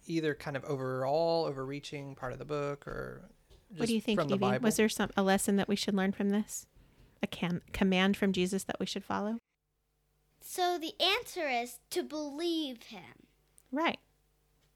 either 0.07 0.33
kind 0.33 0.57
of 0.57 0.63
overall 0.65 1.45
overreaching 1.45 2.15
part 2.15 2.33
of 2.33 2.39
the 2.39 2.45
book 2.45 2.87
or 2.87 3.29
what 3.75 3.87
do 3.87 3.93
you 3.93 4.01
think 4.01 4.19
Evie? 4.31 4.59
was 4.59 4.77
there 4.77 4.89
some 4.89 5.09
a 5.17 5.23
lesson 5.23 5.57
that 5.57 5.67
we 5.67 5.75
should 5.75 5.93
learn 5.93 6.11
from 6.11 6.29
this? 6.29 6.65
A 7.21 7.27
cam- 7.27 7.61
command 7.73 8.15
from 8.15 8.31
jesus 8.31 8.63
that 8.63 8.79
we 8.79 8.85
should 8.85 9.03
follow? 9.03 9.39
So 10.41 10.77
the 10.77 10.93
answer 11.03 11.47
is 11.49 11.79
to 11.89 12.03
believe 12.03 12.83
him. 12.83 13.27
Right. 13.71 13.99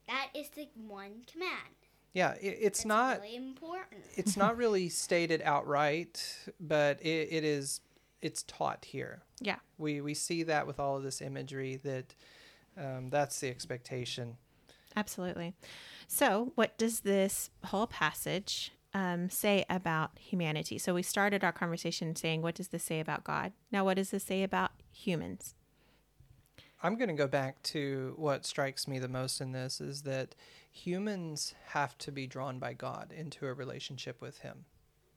That 0.07 0.27
is 0.35 0.49
the 0.49 0.67
one 0.75 1.23
command. 1.31 1.75
Yeah 2.13 2.33
it, 2.33 2.57
it's 2.59 2.79
That's 2.79 2.85
not 2.85 3.21
really 3.21 3.35
important. 3.35 4.01
it's 4.15 4.35
not 4.35 4.57
really 4.57 4.89
stated 4.89 5.41
outright 5.43 6.23
but 6.59 7.01
it, 7.01 7.29
it 7.31 7.43
is 7.43 7.81
it's 8.21 8.43
taught 8.43 8.85
here. 8.85 9.23
Yeah. 9.39 9.57
We 9.77 10.01
we 10.01 10.13
see 10.13 10.43
that 10.43 10.67
with 10.67 10.79
all 10.79 10.97
of 10.97 11.03
this 11.03 11.21
imagery 11.21 11.77
that 11.77 12.13
um, 12.77 13.09
that's 13.09 13.39
the 13.39 13.49
expectation 13.49 14.37
Absolutely. 14.95 15.53
So, 16.07 16.51
what 16.55 16.77
does 16.77 17.01
this 17.01 17.49
whole 17.65 17.87
passage 17.87 18.71
um, 18.93 19.29
say 19.29 19.65
about 19.69 20.11
humanity? 20.19 20.77
So, 20.77 20.93
we 20.93 21.03
started 21.03 21.43
our 21.43 21.51
conversation 21.51 22.15
saying, 22.15 22.41
What 22.41 22.55
does 22.55 22.69
this 22.69 22.83
say 22.83 22.99
about 22.99 23.23
God? 23.23 23.53
Now, 23.71 23.85
what 23.85 23.95
does 23.95 24.11
this 24.11 24.23
say 24.23 24.43
about 24.43 24.71
humans? 24.91 25.55
I'm 26.83 26.95
going 26.95 27.09
to 27.09 27.15
go 27.15 27.27
back 27.27 27.61
to 27.63 28.13
what 28.17 28.45
strikes 28.45 28.87
me 28.87 28.97
the 28.97 29.07
most 29.07 29.39
in 29.39 29.51
this 29.51 29.79
is 29.79 30.01
that 30.01 30.35
humans 30.71 31.53
have 31.67 31.97
to 31.99 32.11
be 32.11 32.25
drawn 32.25 32.57
by 32.57 32.73
God 32.73 33.13
into 33.15 33.45
a 33.45 33.53
relationship 33.53 34.19
with 34.19 34.39
Him. 34.39 34.65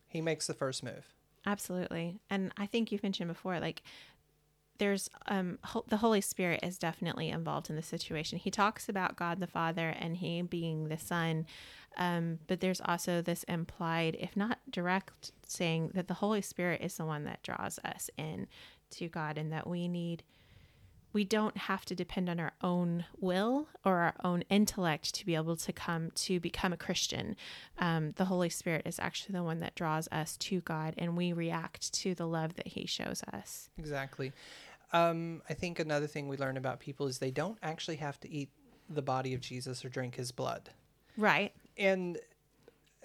He 0.07 0.21
makes 0.21 0.47
the 0.47 0.55
first 0.55 0.83
move. 0.83 1.15
Absolutely. 1.47 2.21
And 2.31 2.53
I 2.57 2.67
think 2.67 2.91
you've 2.91 3.03
mentioned 3.03 3.29
before, 3.29 3.61
like 3.61 3.83
there's 4.79 5.09
um 5.27 5.59
ho- 5.63 5.85
the 5.89 5.99
Holy 5.99 6.21
Spirit 6.21 6.61
is 6.63 6.79
definitely 6.79 7.29
involved 7.29 7.71
in 7.71 7.77
the 7.77 7.83
situation. 7.83 8.39
He 8.39 8.51
talks 8.51 8.89
about 8.89 9.17
God 9.17 9.41
the 9.41 9.47
Father 9.47 9.95
and 9.99 10.17
he 10.17 10.43
being 10.43 10.89
the 10.89 10.99
Son, 10.99 11.47
um, 11.97 12.39
but 12.47 12.61
there's 12.61 12.81
also 12.85 13.23
this 13.23 13.45
implied, 13.45 14.17
if 14.19 14.37
not 14.37 14.59
direct, 14.71 15.33
saying 15.47 15.93
that 15.95 16.09
the 16.09 16.15
Holy 16.15 16.43
Spirit 16.43 16.81
is 16.83 16.97
the 16.97 17.05
one 17.05 17.25
that 17.25 17.43
draws 17.43 17.79
us 17.85 18.11
in 18.17 18.47
to 18.91 19.09
God, 19.09 19.39
and 19.39 19.53
that 19.53 19.67
we 19.67 19.89
need 19.89 20.23
we 21.15 21.25
don't 21.25 21.57
have 21.57 21.87
to 21.87 21.95
depend 21.95 22.29
on 22.29 22.41
our 22.41 22.53
own 22.61 23.07
will 23.19 23.69
or 23.85 23.99
our 23.99 24.15
own 24.23 24.43
intellect 24.51 25.15
to 25.15 25.25
be 25.25 25.37
able 25.37 25.57
to 25.57 25.73
come 25.73 26.11
to 26.17 26.41
become 26.41 26.73
a 26.73 26.77
Christian. 26.77 27.37
Um, 27.79 28.13
the 28.17 28.27
Holy 28.27 28.51
Spirit 28.51 28.83
is 28.85 28.99
actually 28.99 29.33
the 29.33 29.43
one 29.45 29.61
that 29.61 29.77
draws 29.77 30.09
us 30.11 30.37
to 30.39 30.61
God, 30.61 30.95
and 30.99 31.17
we 31.17 31.33
react 31.33 31.95
to 31.95 32.15
the 32.15 32.27
love 32.27 32.57
that 32.57 32.67
He 32.67 32.85
shows 32.85 33.23
us. 33.33 33.71
Exactly. 33.79 34.33
Um, 34.93 35.41
I 35.49 35.55
think 35.55 35.79
another 35.79 36.09
thing 36.09 36.29
we 36.29 36.37
learn 36.37 36.57
about 36.57 36.81
people 36.81 37.07
is 37.07 37.19
they 37.19 37.31
don't 37.31 37.59
actually 37.63 37.97
have 37.97 38.19
to 38.21 38.31
eat 38.31 38.51
the 38.91 39.03
body 39.03 39.35
of 39.35 39.41
Jesus 39.41 39.85
or 39.85 39.89
drink 39.89 40.17
His 40.17 40.33
blood. 40.33 40.71
Right. 41.17 41.53
And 41.79 42.19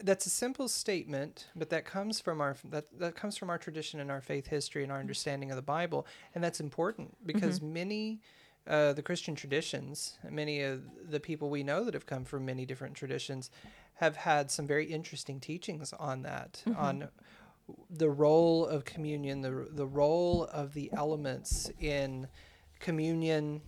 that's 0.04 0.26
a 0.26 0.30
simple 0.30 0.68
statement, 0.68 1.48
but 1.56 1.70
that 1.70 1.86
comes 1.86 2.20
from 2.20 2.42
our 2.42 2.56
that 2.70 2.86
that 3.00 3.16
comes 3.16 3.38
from 3.38 3.50
our 3.50 3.58
tradition 3.58 4.00
and 4.00 4.12
our 4.12 4.22
faith 4.22 4.48
history 4.48 4.84
and 4.84 4.92
our 4.92 5.00
understanding 5.00 5.52
of 5.52 5.56
the 5.56 5.62
Bible, 5.62 6.06
and 6.36 6.44
that's 6.44 6.60
important 6.60 7.16
because 7.26 7.60
mm-hmm. 7.60 7.74
many 7.74 8.22
uh, 8.68 8.94
the 8.94 9.02
Christian 9.02 9.36
traditions, 9.36 10.18
many 10.30 10.62
of 10.62 10.84
the 11.10 11.20
people 11.20 11.50
we 11.50 11.64
know 11.64 11.84
that 11.84 11.94
have 11.94 12.06
come 12.06 12.26
from 12.26 12.46
many 12.46 12.66
different 12.66 12.96
traditions, 12.96 13.50
have 13.96 14.16
had 14.16 14.52
some 14.52 14.68
very 14.68 14.86
interesting 14.86 15.40
teachings 15.40 15.94
on 15.94 16.22
that, 16.22 16.62
mm-hmm. 16.66 16.80
on 16.80 17.10
the 17.90 18.10
role 18.10 18.66
of 18.66 18.86
communion, 18.86 19.42
the 19.42 19.68
the 19.72 19.88
role 19.88 20.46
of 20.46 20.74
the 20.74 20.90
elements 20.94 21.72
in 21.80 22.28
communion. 22.80 23.62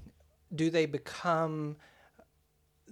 Do 0.54 0.70
they 0.70 0.86
become 0.86 1.78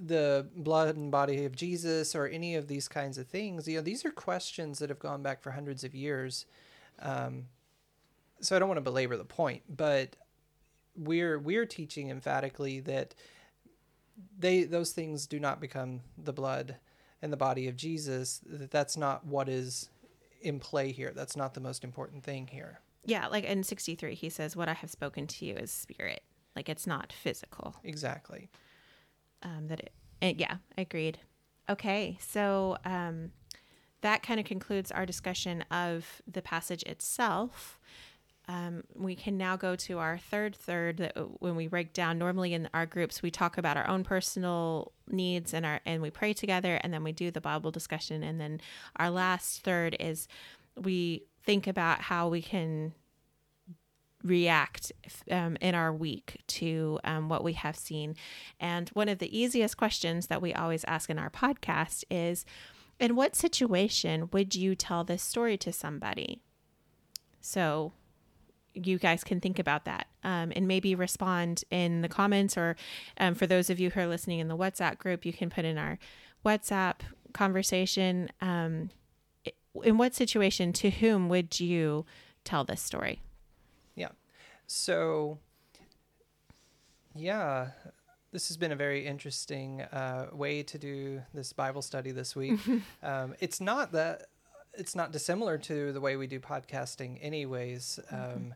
the 0.02 0.48
blood 0.56 0.96
and 0.96 1.12
body 1.12 1.46
of 1.46 1.56
Jesus 1.56 2.16
or 2.16 2.28
any 2.28 2.56
of 2.56 2.68
these 2.68 2.88
kinds 2.88 3.18
of 3.18 3.28
things? 3.28 3.68
You 3.68 3.78
know, 3.78 3.82
these 3.82 4.06
are 4.06 4.12
questions 4.12 4.80
that 4.80 4.90
have 4.90 5.00
gone 5.00 5.22
back 5.22 5.42
for 5.42 5.52
hundreds 5.52 5.84
of 5.84 5.94
years. 5.94 6.46
Um, 7.00 7.46
so 8.42 8.56
I 8.56 8.60
don't 8.60 8.70
want 8.70 8.78
to 8.78 8.84
belabor 8.84 9.18
the 9.18 9.26
point, 9.26 9.64
but 9.70 10.16
we're 10.96 11.38
we're 11.38 11.66
teaching 11.66 12.10
emphatically 12.10 12.80
that 12.82 13.16
they 14.38 14.64
those 14.64 14.92
things 14.92 15.28
do 15.28 15.40
not 15.40 15.60
become 15.60 16.02
the 16.18 16.34
blood 16.34 16.76
and 17.22 17.32
the 17.32 17.38
body 17.38 17.68
of 17.68 17.76
Jesus. 17.76 18.42
That 18.46 18.72
that's 18.72 18.96
not 18.96 19.26
what 19.26 19.50
is 19.50 19.90
in 20.42 20.60
play 20.60 20.92
here. 20.92 21.12
That's 21.14 21.36
not 21.36 21.54
the 21.54 21.60
most 21.60 21.84
important 21.84 22.24
thing 22.24 22.48
here. 22.48 22.80
Yeah, 23.06 23.28
like 23.28 23.44
in 23.44 23.64
63 23.64 24.16
he 24.16 24.30
says 24.30 24.56
what 24.56 24.70
I 24.70 24.74
have 24.74 24.90
spoken 24.90 25.28
to 25.28 25.46
you 25.46 25.56
is 25.56 25.72
spirit. 25.72 26.24
Like 26.56 26.70
it's 26.70 26.88
not 26.88 27.12
physical. 27.12 27.76
Exactly 27.84 28.50
um, 29.44 29.68
that 29.68 29.80
it, 29.80 29.92
it, 30.22 30.40
yeah, 30.40 30.58
agreed. 30.78 31.20
Okay, 31.70 32.18
so 32.20 32.78
um, 32.86 33.32
that 34.02 34.24
kind 34.24 34.40
of 34.40 34.46
concludes 34.46 34.92
our 34.92 35.06
discussion 35.06 35.64
of 35.72 36.22
the 36.32 36.42
passage 36.42 36.84
itself. 36.84 37.80
Um, 38.48 38.84
we 38.96 39.16
can 39.16 39.38
now 39.38 39.56
go 39.58 39.76
to 39.76 40.00
our 40.00 40.18
third 40.18 40.56
third 40.56 40.98
that 40.98 41.16
uh, 41.16 41.22
when 41.38 41.56
we 41.56 41.68
break 41.68 41.94
down 41.94 42.18
normally 42.18 42.56
in 42.56 42.68
our 42.74 42.88
groups 42.88 43.22
we 43.22 43.30
talk 43.30 43.60
about 43.60 43.78
our 43.78 43.88
own 43.88 44.04
personal 44.04 44.92
needs 45.08 45.54
and 45.54 45.68
our 45.68 45.82
and 45.86 46.02
we 46.02 46.10
pray 46.10 46.34
together 46.34 46.80
and 46.82 46.92
then 46.92 47.04
we 47.04 47.12
do 47.12 47.30
the 47.30 47.42
bible 47.42 47.70
discussion 47.70 48.24
and 48.24 48.42
then 48.42 48.60
our 48.96 49.12
last 49.12 49.62
third 49.62 49.96
is 50.00 50.28
we 50.76 51.26
think 51.44 51.68
about 51.68 52.02
how 52.02 52.28
we 52.28 52.42
can 52.42 52.94
react 54.24 54.92
um, 55.32 55.58
in 55.62 55.76
our 55.76 55.94
week 55.94 56.42
to 56.48 57.00
um, 57.04 57.30
what 57.30 57.44
we 57.44 57.54
have 57.54 57.78
seen. 57.78 58.16
And 58.60 58.90
one 58.90 59.10
of 59.10 59.20
the 59.20 59.38
easiest 59.38 59.78
questions 59.78 60.28
that 60.28 60.42
we 60.42 60.54
always 60.54 60.84
ask 60.86 61.10
in 61.10 61.20
our 61.20 61.30
podcast 61.30 62.04
is 62.10 62.46
In 63.00 63.16
what 63.16 63.36
situation 63.36 64.30
would 64.34 64.56
you 64.56 64.76
tell 64.76 65.04
this 65.04 65.24
story 65.24 65.58
to 65.58 65.72
somebody? 65.72 66.42
So 67.40 67.94
you 68.74 68.98
guys 68.98 69.24
can 69.24 69.40
think 69.40 69.58
about 69.58 69.86
that 69.86 70.08
um, 70.24 70.52
and 70.56 70.68
maybe 70.68 70.96
respond 70.96 71.64
in 71.72 72.02
the 72.02 72.10
comments, 72.10 72.58
or 72.58 72.76
um, 73.18 73.36
for 73.36 73.48
those 73.48 73.70
of 73.70 73.80
you 73.80 73.90
who 73.90 74.02
are 74.02 74.08
listening 74.08 74.40
in 74.40 74.48
the 74.48 74.58
WhatsApp 74.58 74.98
group, 74.98 75.26
you 75.26 75.34
can 75.34 75.50
put 75.50 75.66
in 75.66 75.78
our 75.78 75.98
WhatsApp 76.46 76.96
conversation. 77.34 78.30
Um, 78.42 78.90
in 79.84 79.98
what 79.98 80.14
situation, 80.14 80.74
to 80.74 80.90
whom 80.90 81.30
would 81.30 81.60
you 81.60 82.06
tell 82.44 82.64
this 82.64 82.82
story? 82.82 83.22
So, 84.72 85.40
yeah, 87.16 87.70
this 88.32 88.50
has 88.50 88.58
been 88.58 88.72
a 88.72 88.76
very 88.76 89.04
interesting 89.04 89.82
uh, 89.82 90.28
way 90.32 90.62
to 90.62 90.78
do 90.78 91.24
this 91.34 91.54
Bible 91.54 91.82
study 91.82 92.12
this 92.12 92.36
week. 92.36 92.60
um, 93.04 93.34
it's 93.40 93.60
not 93.60 93.94
that 93.94 94.28
it's 94.76 94.94
not 94.94 95.12
dissimilar 95.12 95.58
to 95.58 95.92
the 95.92 96.00
way 96.00 96.18
we 96.18 96.28
do 96.28 96.40
podcasting, 96.40 97.18
anyways. 97.20 98.00
Um, 98.12 98.54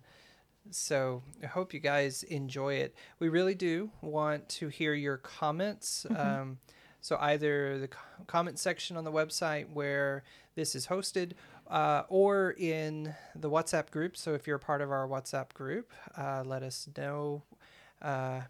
so 0.70 1.24
I 1.42 1.48
hope 1.48 1.74
you 1.74 1.80
guys 1.80 2.22
enjoy 2.22 2.76
it. 2.76 2.94
We 3.18 3.30
really 3.30 3.56
do 3.56 3.90
want 4.02 4.48
to 4.50 4.68
hear 4.68 4.94
your 4.94 5.18
comments. 5.18 6.06
Um, 6.16 6.60
so 7.02 7.18
either 7.20 7.80
the 7.80 7.90
comment 8.28 8.60
section 8.60 8.98
on 8.98 9.04
the 9.04 9.12
website 9.12 9.66
where 9.74 10.24
this 10.54 10.76
is 10.76 10.86
hosted, 10.88 11.32
uh, 11.68 12.04
or 12.10 12.52
in 12.58 13.14
the 13.36 13.50
WhatsApp 13.50 13.90
group. 13.92 14.16
So 14.18 14.34
if 14.34 14.48
you're 14.48 14.58
a 14.58 14.60
part 14.60 14.82
of 14.82 14.92
our 14.92 15.08
WhatsApp 15.08 15.54
group, 15.54 15.92
uh, 16.18 16.44
let 16.46 16.64
us 16.64 16.88
know. 16.98 17.44
Uh, 18.02 18.42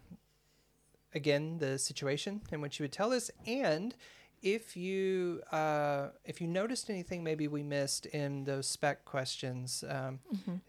again 1.14 1.58
the 1.58 1.78
situation 1.78 2.42
in 2.50 2.60
which 2.60 2.78
you 2.78 2.84
would 2.84 2.92
tell 2.92 3.12
us 3.12 3.30
and 3.46 3.94
if 4.42 4.76
you 4.76 5.40
uh, 5.52 6.08
if 6.24 6.40
you 6.40 6.46
noticed 6.46 6.90
anything 6.90 7.24
maybe 7.24 7.48
we 7.48 7.62
missed 7.62 8.06
in 8.06 8.44
those 8.44 8.66
spec 8.66 9.04
questions 9.04 9.84
um, 9.88 10.18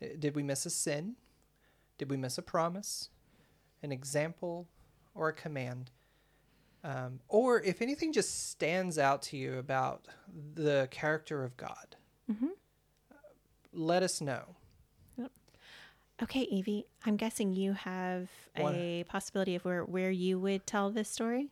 uh, 0.01 0.05
did 0.19 0.35
we 0.35 0.43
miss 0.43 0.65
a 0.65 0.69
sin 0.69 1.15
did 1.97 2.09
we 2.09 2.17
miss 2.17 2.37
a 2.37 2.41
promise 2.41 3.09
an 3.83 3.91
example 3.91 4.67
or 5.13 5.29
a 5.29 5.33
command 5.33 5.91
um, 6.83 7.19
or 7.27 7.61
if 7.61 7.81
anything 7.81 8.13
just 8.13 8.49
stands 8.51 8.99
out 8.99 9.21
to 9.23 9.37
you 9.37 9.57
about 9.57 10.07
the 10.53 10.87
character 10.91 11.43
of 11.43 11.57
god 11.57 11.95
Mhm. 12.31 12.51
let 13.73 14.01
us 14.03 14.21
know 14.21 14.55
Okay, 16.23 16.43
Evie, 16.43 16.85
I'm 17.05 17.17
guessing 17.17 17.51
you 17.53 17.73
have 17.73 18.29
What? 18.55 18.73
a 18.73 19.03
possibility 19.03 19.55
of 19.55 19.65
where, 19.65 19.83
where 19.83 20.11
you 20.11 20.39
would 20.39 20.65
tell 20.65 20.89
this 20.89 21.09
story. 21.09 21.49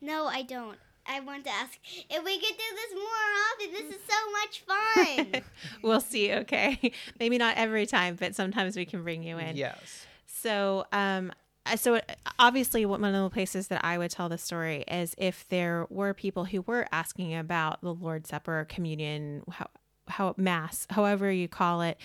No, 0.00 0.26
I 0.26 0.42
don't. 0.42 0.76
I 1.06 1.20
want 1.20 1.44
to 1.44 1.50
ask 1.50 1.78
if 2.08 2.24
we 2.24 2.38
could 2.40 2.56
do 2.56 2.64
this 2.74 2.94
more 2.94 3.04
often. 3.52 3.72
This 3.72 3.94
is 3.96 4.02
so 4.08 4.30
much 4.32 4.64
fun. 4.66 5.42
We'll 5.82 6.00
see, 6.00 6.32
okay? 6.32 6.92
Maybe 7.20 7.38
not 7.38 7.56
every 7.56 7.86
time, 7.86 8.16
but 8.18 8.34
sometimes 8.34 8.76
we 8.76 8.84
can 8.84 9.02
bring 9.02 9.22
you 9.22 9.38
in. 9.38 9.56
yes 9.56 10.06
So, 10.26 10.84
um, 10.92 11.32
so 11.76 12.00
obviously, 12.38 12.86
one 12.86 13.04
of 13.04 13.12
the 13.12 13.30
places 13.30 13.68
that 13.68 13.84
I 13.84 13.98
would 13.98 14.10
tell 14.10 14.28
the 14.28 14.38
story 14.38 14.84
is 14.88 15.14
if 15.18 15.46
there 15.48 15.86
were 15.90 16.14
people 16.14 16.44
who 16.44 16.62
were 16.62 16.86
asking 16.92 17.34
about 17.34 17.80
the 17.80 17.94
Lord's 17.94 18.30
Supper, 18.30 18.66
communion, 18.68 19.42
how, 19.50 19.66
how 20.08 20.34
mass, 20.36 20.86
however 20.90 21.30
you 21.30 21.48
call 21.48 21.82
it. 21.82 21.98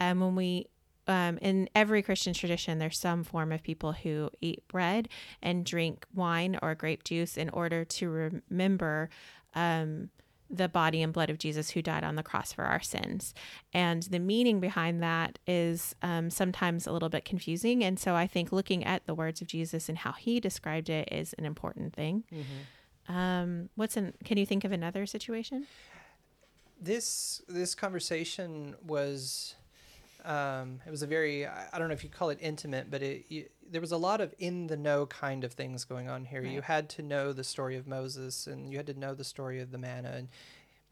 Um, 0.00 0.20
when 0.20 0.34
we 0.34 0.66
um, 1.06 1.38
in 1.38 1.68
every 1.74 2.02
Christian 2.02 2.32
tradition, 2.32 2.78
there's 2.78 2.98
some 2.98 3.24
form 3.24 3.52
of 3.52 3.62
people 3.62 3.92
who 3.92 4.30
eat 4.40 4.66
bread 4.68 5.08
and 5.42 5.64
drink 5.64 6.06
wine 6.14 6.58
or 6.62 6.74
grape 6.74 7.04
juice 7.04 7.36
in 7.36 7.50
order 7.50 7.84
to 7.84 8.08
remember 8.08 9.10
um, 9.54 10.10
the 10.52 10.68
body 10.68 11.02
and 11.02 11.12
blood 11.12 11.30
of 11.30 11.38
Jesus 11.38 11.70
who 11.70 11.80
died 11.82 12.04
on 12.04 12.16
the 12.16 12.22
cross 12.22 12.52
for 12.52 12.64
our 12.64 12.80
sins. 12.80 13.34
And 13.72 14.02
the 14.04 14.18
meaning 14.18 14.60
behind 14.60 15.02
that 15.02 15.38
is 15.46 15.94
um, 16.02 16.28
sometimes 16.28 16.86
a 16.86 16.92
little 16.92 17.08
bit 17.08 17.24
confusing. 17.24 17.82
And 17.82 17.98
so 17.98 18.14
I 18.14 18.26
think 18.26 18.52
looking 18.52 18.84
at 18.84 19.06
the 19.06 19.14
words 19.14 19.40
of 19.40 19.48
Jesus 19.48 19.88
and 19.88 19.98
how 19.98 20.12
he 20.12 20.40
described 20.40 20.90
it 20.90 21.08
is 21.10 21.32
an 21.38 21.46
important 21.46 21.94
thing. 21.94 22.24
Um, 23.08 23.70
what's 23.74 23.96
an, 23.96 24.12
can 24.24 24.36
you 24.36 24.46
think 24.46 24.64
of 24.64 24.72
another 24.72 25.06
situation? 25.06 25.66
this 26.82 27.40
this 27.48 27.74
conversation 27.74 28.74
was 28.84 29.54
um, 30.24 30.80
it 30.86 30.90
was 30.90 31.02
a 31.02 31.06
very 31.06 31.46
I 31.46 31.78
don't 31.78 31.88
know 31.88 31.94
if 31.94 32.04
you 32.04 32.10
call 32.10 32.30
it 32.30 32.38
intimate, 32.40 32.90
but 32.90 33.02
it 33.02 33.24
you, 33.28 33.46
there 33.70 33.80
was 33.80 33.92
a 33.92 33.96
lot 33.96 34.20
of 34.20 34.34
in 34.38 34.66
the 34.66 34.76
know 34.76 35.06
kind 35.06 35.44
of 35.44 35.52
things 35.52 35.84
going 35.84 36.08
on 36.08 36.24
here. 36.24 36.42
You 36.52 36.62
had 36.62 36.88
to 36.90 37.02
know 37.02 37.32
the 37.32 37.44
story 37.44 37.76
of 37.76 37.86
Moses, 37.86 38.46
and 38.46 38.70
you 38.70 38.76
had 38.76 38.86
to 38.86 38.94
know 38.98 39.14
the 39.14 39.24
story 39.24 39.60
of 39.60 39.70
the 39.72 39.78
manna, 39.78 40.12
and 40.16 40.28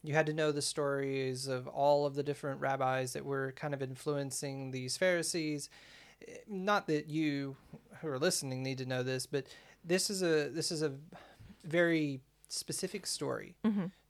you 0.02 0.14
had 0.14 0.26
to 0.26 0.32
know 0.32 0.50
the 0.50 0.62
stories 0.62 1.46
of 1.46 1.66
all 1.68 2.06
of 2.06 2.14
the 2.14 2.22
different 2.22 2.60
rabbis 2.60 3.12
that 3.12 3.24
were 3.24 3.52
kind 3.52 3.74
of 3.74 3.82
influencing 3.82 4.70
these 4.70 4.96
Pharisees. 4.96 5.68
Not 6.48 6.86
that 6.88 7.08
you 7.08 7.56
who 8.00 8.08
are 8.08 8.18
listening 8.18 8.62
need 8.62 8.78
to 8.78 8.86
know 8.86 9.02
this, 9.02 9.26
but 9.26 9.46
this 9.84 10.10
is 10.10 10.22
a 10.22 10.48
this 10.48 10.70
is 10.72 10.82
a 10.82 10.92
very 11.64 12.20
specific 12.48 13.06
story 13.06 13.54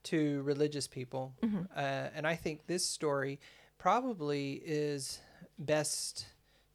to 0.05 0.43
religious 0.43 0.87
people, 0.87 1.35
uh, 1.77 2.09
and 2.15 2.27
I 2.27 2.35
think 2.37 2.67
this 2.67 2.87
story 2.87 3.39
probably 3.81 4.61
is 4.65 5.21
best 5.59 6.27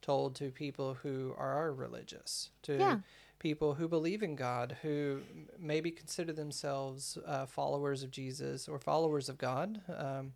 told 0.02 0.34
to 0.34 0.50
people 0.50 0.94
who 0.94 1.32
are 1.38 1.72
religious, 1.72 2.50
to 2.62 2.72
Yeah. 2.78 2.98
people 3.38 3.74
who 3.74 3.86
believe 3.86 4.24
in 4.24 4.34
God, 4.34 4.76
who 4.82 5.22
maybe 5.56 5.92
consider 5.92 6.32
themselves 6.32 7.16
uh, 7.24 7.46
followers 7.46 8.02
of 8.02 8.10
Jesus 8.10 8.68
or 8.68 8.80
followers 8.80 9.28
of 9.28 9.38
God. 9.38 9.80
Um, 9.88 10.32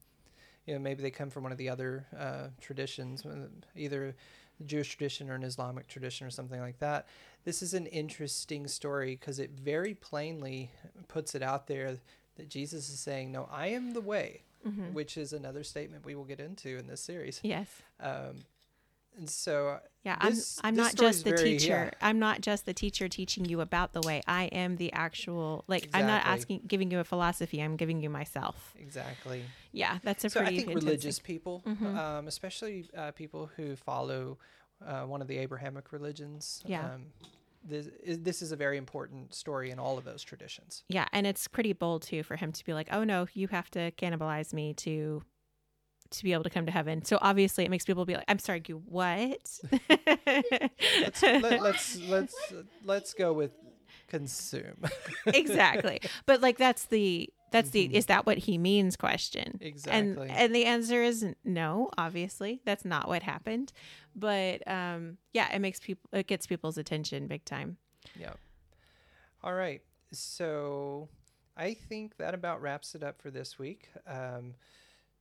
you 0.64 0.74
know, 0.74 0.78
maybe 0.80 1.02
they 1.02 1.10
come 1.10 1.28
from 1.28 1.42
one 1.42 1.50
of 1.50 1.58
the 1.58 1.68
other 1.68 2.06
uh, 2.16 2.48
traditions, 2.60 3.26
uh, 3.26 3.48
either 3.74 4.14
the 4.58 4.64
Jewish 4.64 4.90
tradition 4.90 5.28
or 5.28 5.34
an 5.34 5.42
Islamic 5.42 5.88
tradition 5.88 6.24
or 6.24 6.30
something 6.30 6.60
like 6.60 6.78
that. 6.78 7.08
This 7.44 7.62
is 7.62 7.74
an 7.74 7.86
interesting 7.86 8.68
story 8.68 9.16
because 9.16 9.40
it 9.40 9.50
very 9.50 9.94
plainly 9.94 10.70
puts 11.08 11.34
it 11.34 11.42
out 11.42 11.66
there 11.66 11.96
that 12.36 12.48
Jesus 12.48 12.88
is 12.90 13.00
saying, 13.00 13.32
"No, 13.32 13.48
I 13.50 13.68
am 13.68 13.92
the 13.92 14.00
way," 14.00 14.44
which 14.92 15.16
is 15.16 15.32
another 15.32 15.64
statement 15.64 16.04
we 16.04 16.14
will 16.14 16.24
get 16.24 16.40
into 16.40 16.76
in 16.78 16.86
this 16.86 17.00
series. 17.00 17.40
Yes. 17.42 17.68
Um, 17.98 18.36
and 19.16 19.28
so, 19.28 19.80
Yeah, 20.04 20.16
This- 20.22 20.58
I'm 20.62 20.68
I'm 20.68 20.76
not 20.76 20.94
just 20.94 21.24
the 21.24 21.30
very- 21.30 21.58
teacher. 21.58 21.90
yeah. 21.92 22.06
I'm 22.08 22.18
not 22.18 22.40
just 22.40 22.64
the 22.64 22.72
teacher 22.72 23.08
teaching 23.08 23.44
you 23.44 23.60
about 23.60 23.92
the 23.92 24.00
way. 24.00 24.22
I 24.26 24.44
am 24.44 24.76
the 24.76 24.92
actual 24.92 25.64
like 25.66 25.88
I'm 25.92 26.06
not 26.06 26.24
asking 26.24 26.62
giving 26.66 26.90
you 26.90 27.00
a 27.00 27.04
philosophy. 27.04 27.60
I'm 27.60 27.76
giving 27.76 28.00
you 28.00 28.08
myself. 28.08 28.74
exactly. 28.78 29.44
Yeah, 29.72 29.98
that's 30.02 30.24
a 30.24 30.30
so 30.30 30.40
I 30.40 30.44
pretty 30.44 30.60
think 30.62 30.74
religious 30.74 31.18
thing. 31.18 31.26
people, 31.26 31.62
Mhm. 31.66 31.96
um, 31.96 32.28
especially 32.28 32.88
uh, 32.96 33.10
people 33.12 33.50
who 33.56 33.76
follow 33.76 34.38
uh, 34.82 35.04
one 35.04 35.20
of 35.20 35.28
the 35.28 35.36
Abrahamic 35.36 35.92
religions, 35.92 36.62
Yeah. 36.64 36.94
um, 36.94 37.12
this 37.62 37.88
is, 38.02 38.18
this 38.20 38.42
is 38.42 38.52
a 38.52 38.56
very 38.56 38.76
important 38.76 39.34
story 39.34 39.70
in 39.70 39.78
all 39.78 39.98
of 39.98 40.04
those 40.04 40.22
traditions. 40.22 40.84
Yeah, 40.88 41.06
and 41.12 41.26
it's 41.26 41.48
pretty 41.48 41.72
bold 41.72 42.02
too 42.02 42.22
for 42.22 42.36
him 42.36 42.52
to 42.52 42.64
be 42.64 42.72
like, 42.72 42.88
"Oh 42.90 43.04
no, 43.04 43.26
you 43.34 43.48
have 43.48 43.70
to 43.72 43.90
cannibalize 43.92 44.52
me 44.52 44.74
to 44.74 45.22
to 46.10 46.24
be 46.24 46.32
able 46.32 46.44
to 46.44 46.50
come 46.50 46.66
to 46.66 46.72
heaven." 46.72 47.04
So 47.04 47.18
obviously, 47.20 47.64
it 47.64 47.70
makes 47.70 47.84
people 47.84 48.04
be 48.04 48.14
like, 48.14 48.24
"I'm 48.28 48.38
sorry, 48.38 48.62
you 48.66 48.82
what?" 48.86 49.60
Let's 50.26 51.22
let, 51.22 51.42
let's 51.62 51.98
let's 51.98 52.52
let's 52.84 53.14
go 53.14 53.32
with 53.32 53.52
consume. 54.08 54.82
exactly. 55.26 56.00
But 56.26 56.40
like 56.40 56.58
that's 56.58 56.86
the 56.86 57.30
that's 57.50 57.70
the 57.70 57.94
is 57.94 58.06
that 58.06 58.26
what 58.26 58.38
he 58.38 58.58
means 58.58 58.96
question. 58.96 59.54
Mm-hmm. 59.58 59.66
Exactly. 59.66 60.28
And 60.28 60.30
and 60.30 60.54
the 60.54 60.64
answer 60.64 61.02
is 61.02 61.24
no, 61.44 61.90
obviously. 61.98 62.60
That's 62.64 62.84
not 62.84 63.08
what 63.08 63.22
happened. 63.22 63.72
But 64.14 64.66
um 64.66 65.18
yeah, 65.32 65.54
it 65.54 65.58
makes 65.60 65.80
people 65.80 66.08
it 66.12 66.26
gets 66.26 66.46
people's 66.46 66.78
attention 66.78 67.26
big 67.26 67.44
time. 67.44 67.76
yeah. 68.18 68.32
All 69.42 69.54
right. 69.54 69.82
So 70.12 71.08
I 71.56 71.74
think 71.74 72.16
that 72.18 72.34
about 72.34 72.60
wraps 72.62 72.94
it 72.94 73.02
up 73.02 73.20
for 73.20 73.30
this 73.30 73.58
week. 73.58 73.88
Um, 74.06 74.54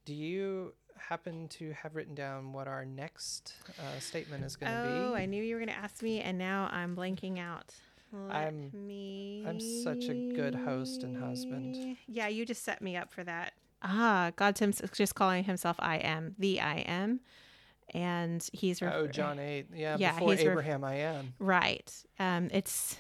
do 0.06 0.14
you 0.14 0.74
happen 0.98 1.48
to 1.48 1.72
have 1.72 1.96
written 1.96 2.16
down 2.16 2.52
what 2.52 2.68
our 2.68 2.84
next 2.84 3.54
uh, 3.80 4.00
statement 4.00 4.44
is 4.44 4.56
going 4.58 4.72
to 4.72 4.80
Oh, 4.80 4.84
be? 4.86 4.92
Oh, 5.12 5.16
I 5.16 5.26
knew 5.26 5.42
you 5.42 5.56
were 5.56 5.62
going 5.62 5.74
to 5.74 5.82
ask 5.82 6.02
me 6.04 6.20
and 6.22 6.38
now 6.38 6.70
I'm 6.72 6.96
blanking 6.96 7.40
out. 7.40 7.74
Let 8.12 8.36
I'm- 8.36 8.72
me 8.74 9.44
I'm 9.48 9.60
such 9.60 10.06
a 10.06 10.14
good 10.14 10.56
host 10.56 11.04
and 11.04 11.18
husband. 11.18 11.98
Yeah, 12.08 12.28
you 12.28 12.46
just 12.46 12.64
set 12.64 12.82
me 12.82 12.96
up 12.98 13.12
for 13.14 13.24
that. 13.24 13.54
Ah, 13.82 14.32
God's 14.36 14.60
him 14.60 14.74
just 14.94 15.16
calling 15.16 15.44
himself 15.46 15.78
I 15.80 15.98
am, 15.98 16.36
the 16.38 16.60
I 16.60 16.80
am. 16.80 17.22
And 17.94 18.48
he's 18.54 18.82
oh, 18.84 19.08
John 19.08 19.40
8. 19.40 19.68
Yeah, 19.74 19.98
Yeah, 20.00 20.14
before 20.14 20.32
he's 20.32 20.40
ref- 20.44 20.52
Abraham 20.52 20.84
I 20.84 20.96
am. 20.96 21.34
Right. 21.40 21.92
Um 22.20 22.50
it's 22.52 22.98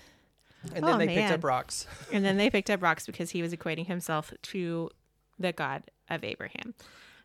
And 0.73 0.83
then 0.85 0.95
Oh, 0.95 0.97
they 0.97 1.07
picked 1.07 1.31
up 1.31 1.43
rocks. 1.43 1.85
and 2.13 2.23
then 2.23 2.37
they 2.37 2.49
picked 2.49 2.69
up 2.69 2.81
rocks 2.81 3.05
because 3.05 3.31
he 3.31 3.41
was 3.41 3.53
equating 3.53 3.87
himself 3.87 4.33
to 4.43 4.89
the 5.37 5.51
God 5.53 5.83
of 6.09 6.23
Abraham. 6.23 6.73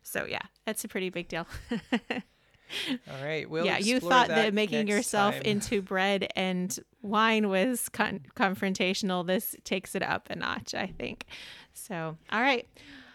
So 0.03 0.25
yeah, 0.25 0.43
that's 0.65 0.83
a 0.83 0.87
pretty 0.87 1.09
big 1.09 1.27
deal. 1.27 1.47
All 2.89 3.23
right. 3.25 3.49
We'll 3.49 3.65
yeah, 3.65 3.77
you 3.77 3.99
thought 3.99 4.27
that, 4.27 4.35
that 4.35 4.53
making 4.53 4.87
yourself 4.87 5.35
time. 5.35 5.43
into 5.43 5.81
bread 5.81 6.27
and 6.35 6.77
wine 7.01 7.49
was 7.49 7.89
con- 7.89 8.21
confrontational. 8.35 9.25
This 9.25 9.55
takes 9.63 9.95
it 9.95 10.03
up 10.03 10.29
a 10.29 10.35
notch, 10.35 10.73
I 10.73 10.87
think. 10.87 11.25
So, 11.73 12.17
all 12.31 12.41
right. 12.41 12.67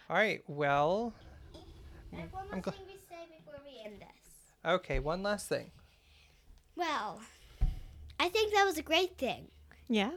All 0.09 0.17
right. 0.17 0.43
Well, 0.47 1.13
I 2.13 2.21
have 2.21 2.33
one 2.33 2.45
I'm 2.53 2.57
more 2.59 2.63
gl- 2.63 2.75
thing 2.75 2.87
to 2.87 2.93
say 3.09 3.17
before 3.39 3.61
we 3.65 3.85
end 3.85 4.01
this. 4.01 4.71
okay. 4.73 4.99
One 4.99 5.23
last 5.23 5.49
thing. 5.49 5.71
Well, 6.77 7.21
I 8.19 8.29
think 8.29 8.53
that 8.55 8.65
was 8.65 8.79
a 8.79 8.83
great 8.83 9.17
thing. 9.19 9.49
Yeah. 9.89 10.11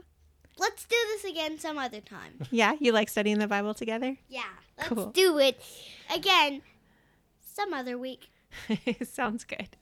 Let's 0.58 0.84
do 0.84 0.96
this 1.12 1.24
again 1.30 1.58
some 1.58 1.78
other 1.78 2.00
time. 2.00 2.34
Yeah. 2.50 2.74
You 2.78 2.92
like 2.92 3.08
studying 3.08 3.38
the 3.38 3.48
Bible 3.48 3.74
together? 3.74 4.16
Yeah, 4.28 4.42
let's 4.78 4.88
Cool. 4.90 5.06
do 5.06 5.38
it 5.38 5.60
again 6.14 6.62
some 7.42 7.72
other 7.72 7.98
week. 7.98 8.28
It 8.68 9.08
sounds 9.12 9.44
good. 9.44 9.76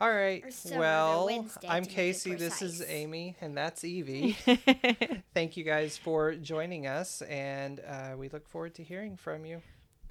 All 0.00 0.10
right. 0.10 0.42
Or 0.44 0.50
so, 0.50 0.70
they're 0.70 0.80
Well, 0.80 1.26
Wednesday, 1.26 1.68
I'm 1.68 1.84
Casey. 1.84 2.34
This 2.34 2.62
is. 2.62 2.82
Amy, 2.88 3.36
and 3.40 3.56
that's 3.56 3.84
Evie. 3.84 4.32
Thank 5.34 5.56
you 5.58 5.64
guys 5.64 5.98
for 5.98 6.34
joining 6.34 6.86
us, 6.86 7.20
and 7.22 7.80
uh, 7.80 8.16
we 8.16 8.28
look 8.30 8.48
forward 8.48 8.74
to 8.76 8.82
hearing 8.82 9.16
from 9.16 9.44
you. 9.44 9.60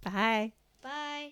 Bye. 0.04 0.54
Bye. 0.84 1.32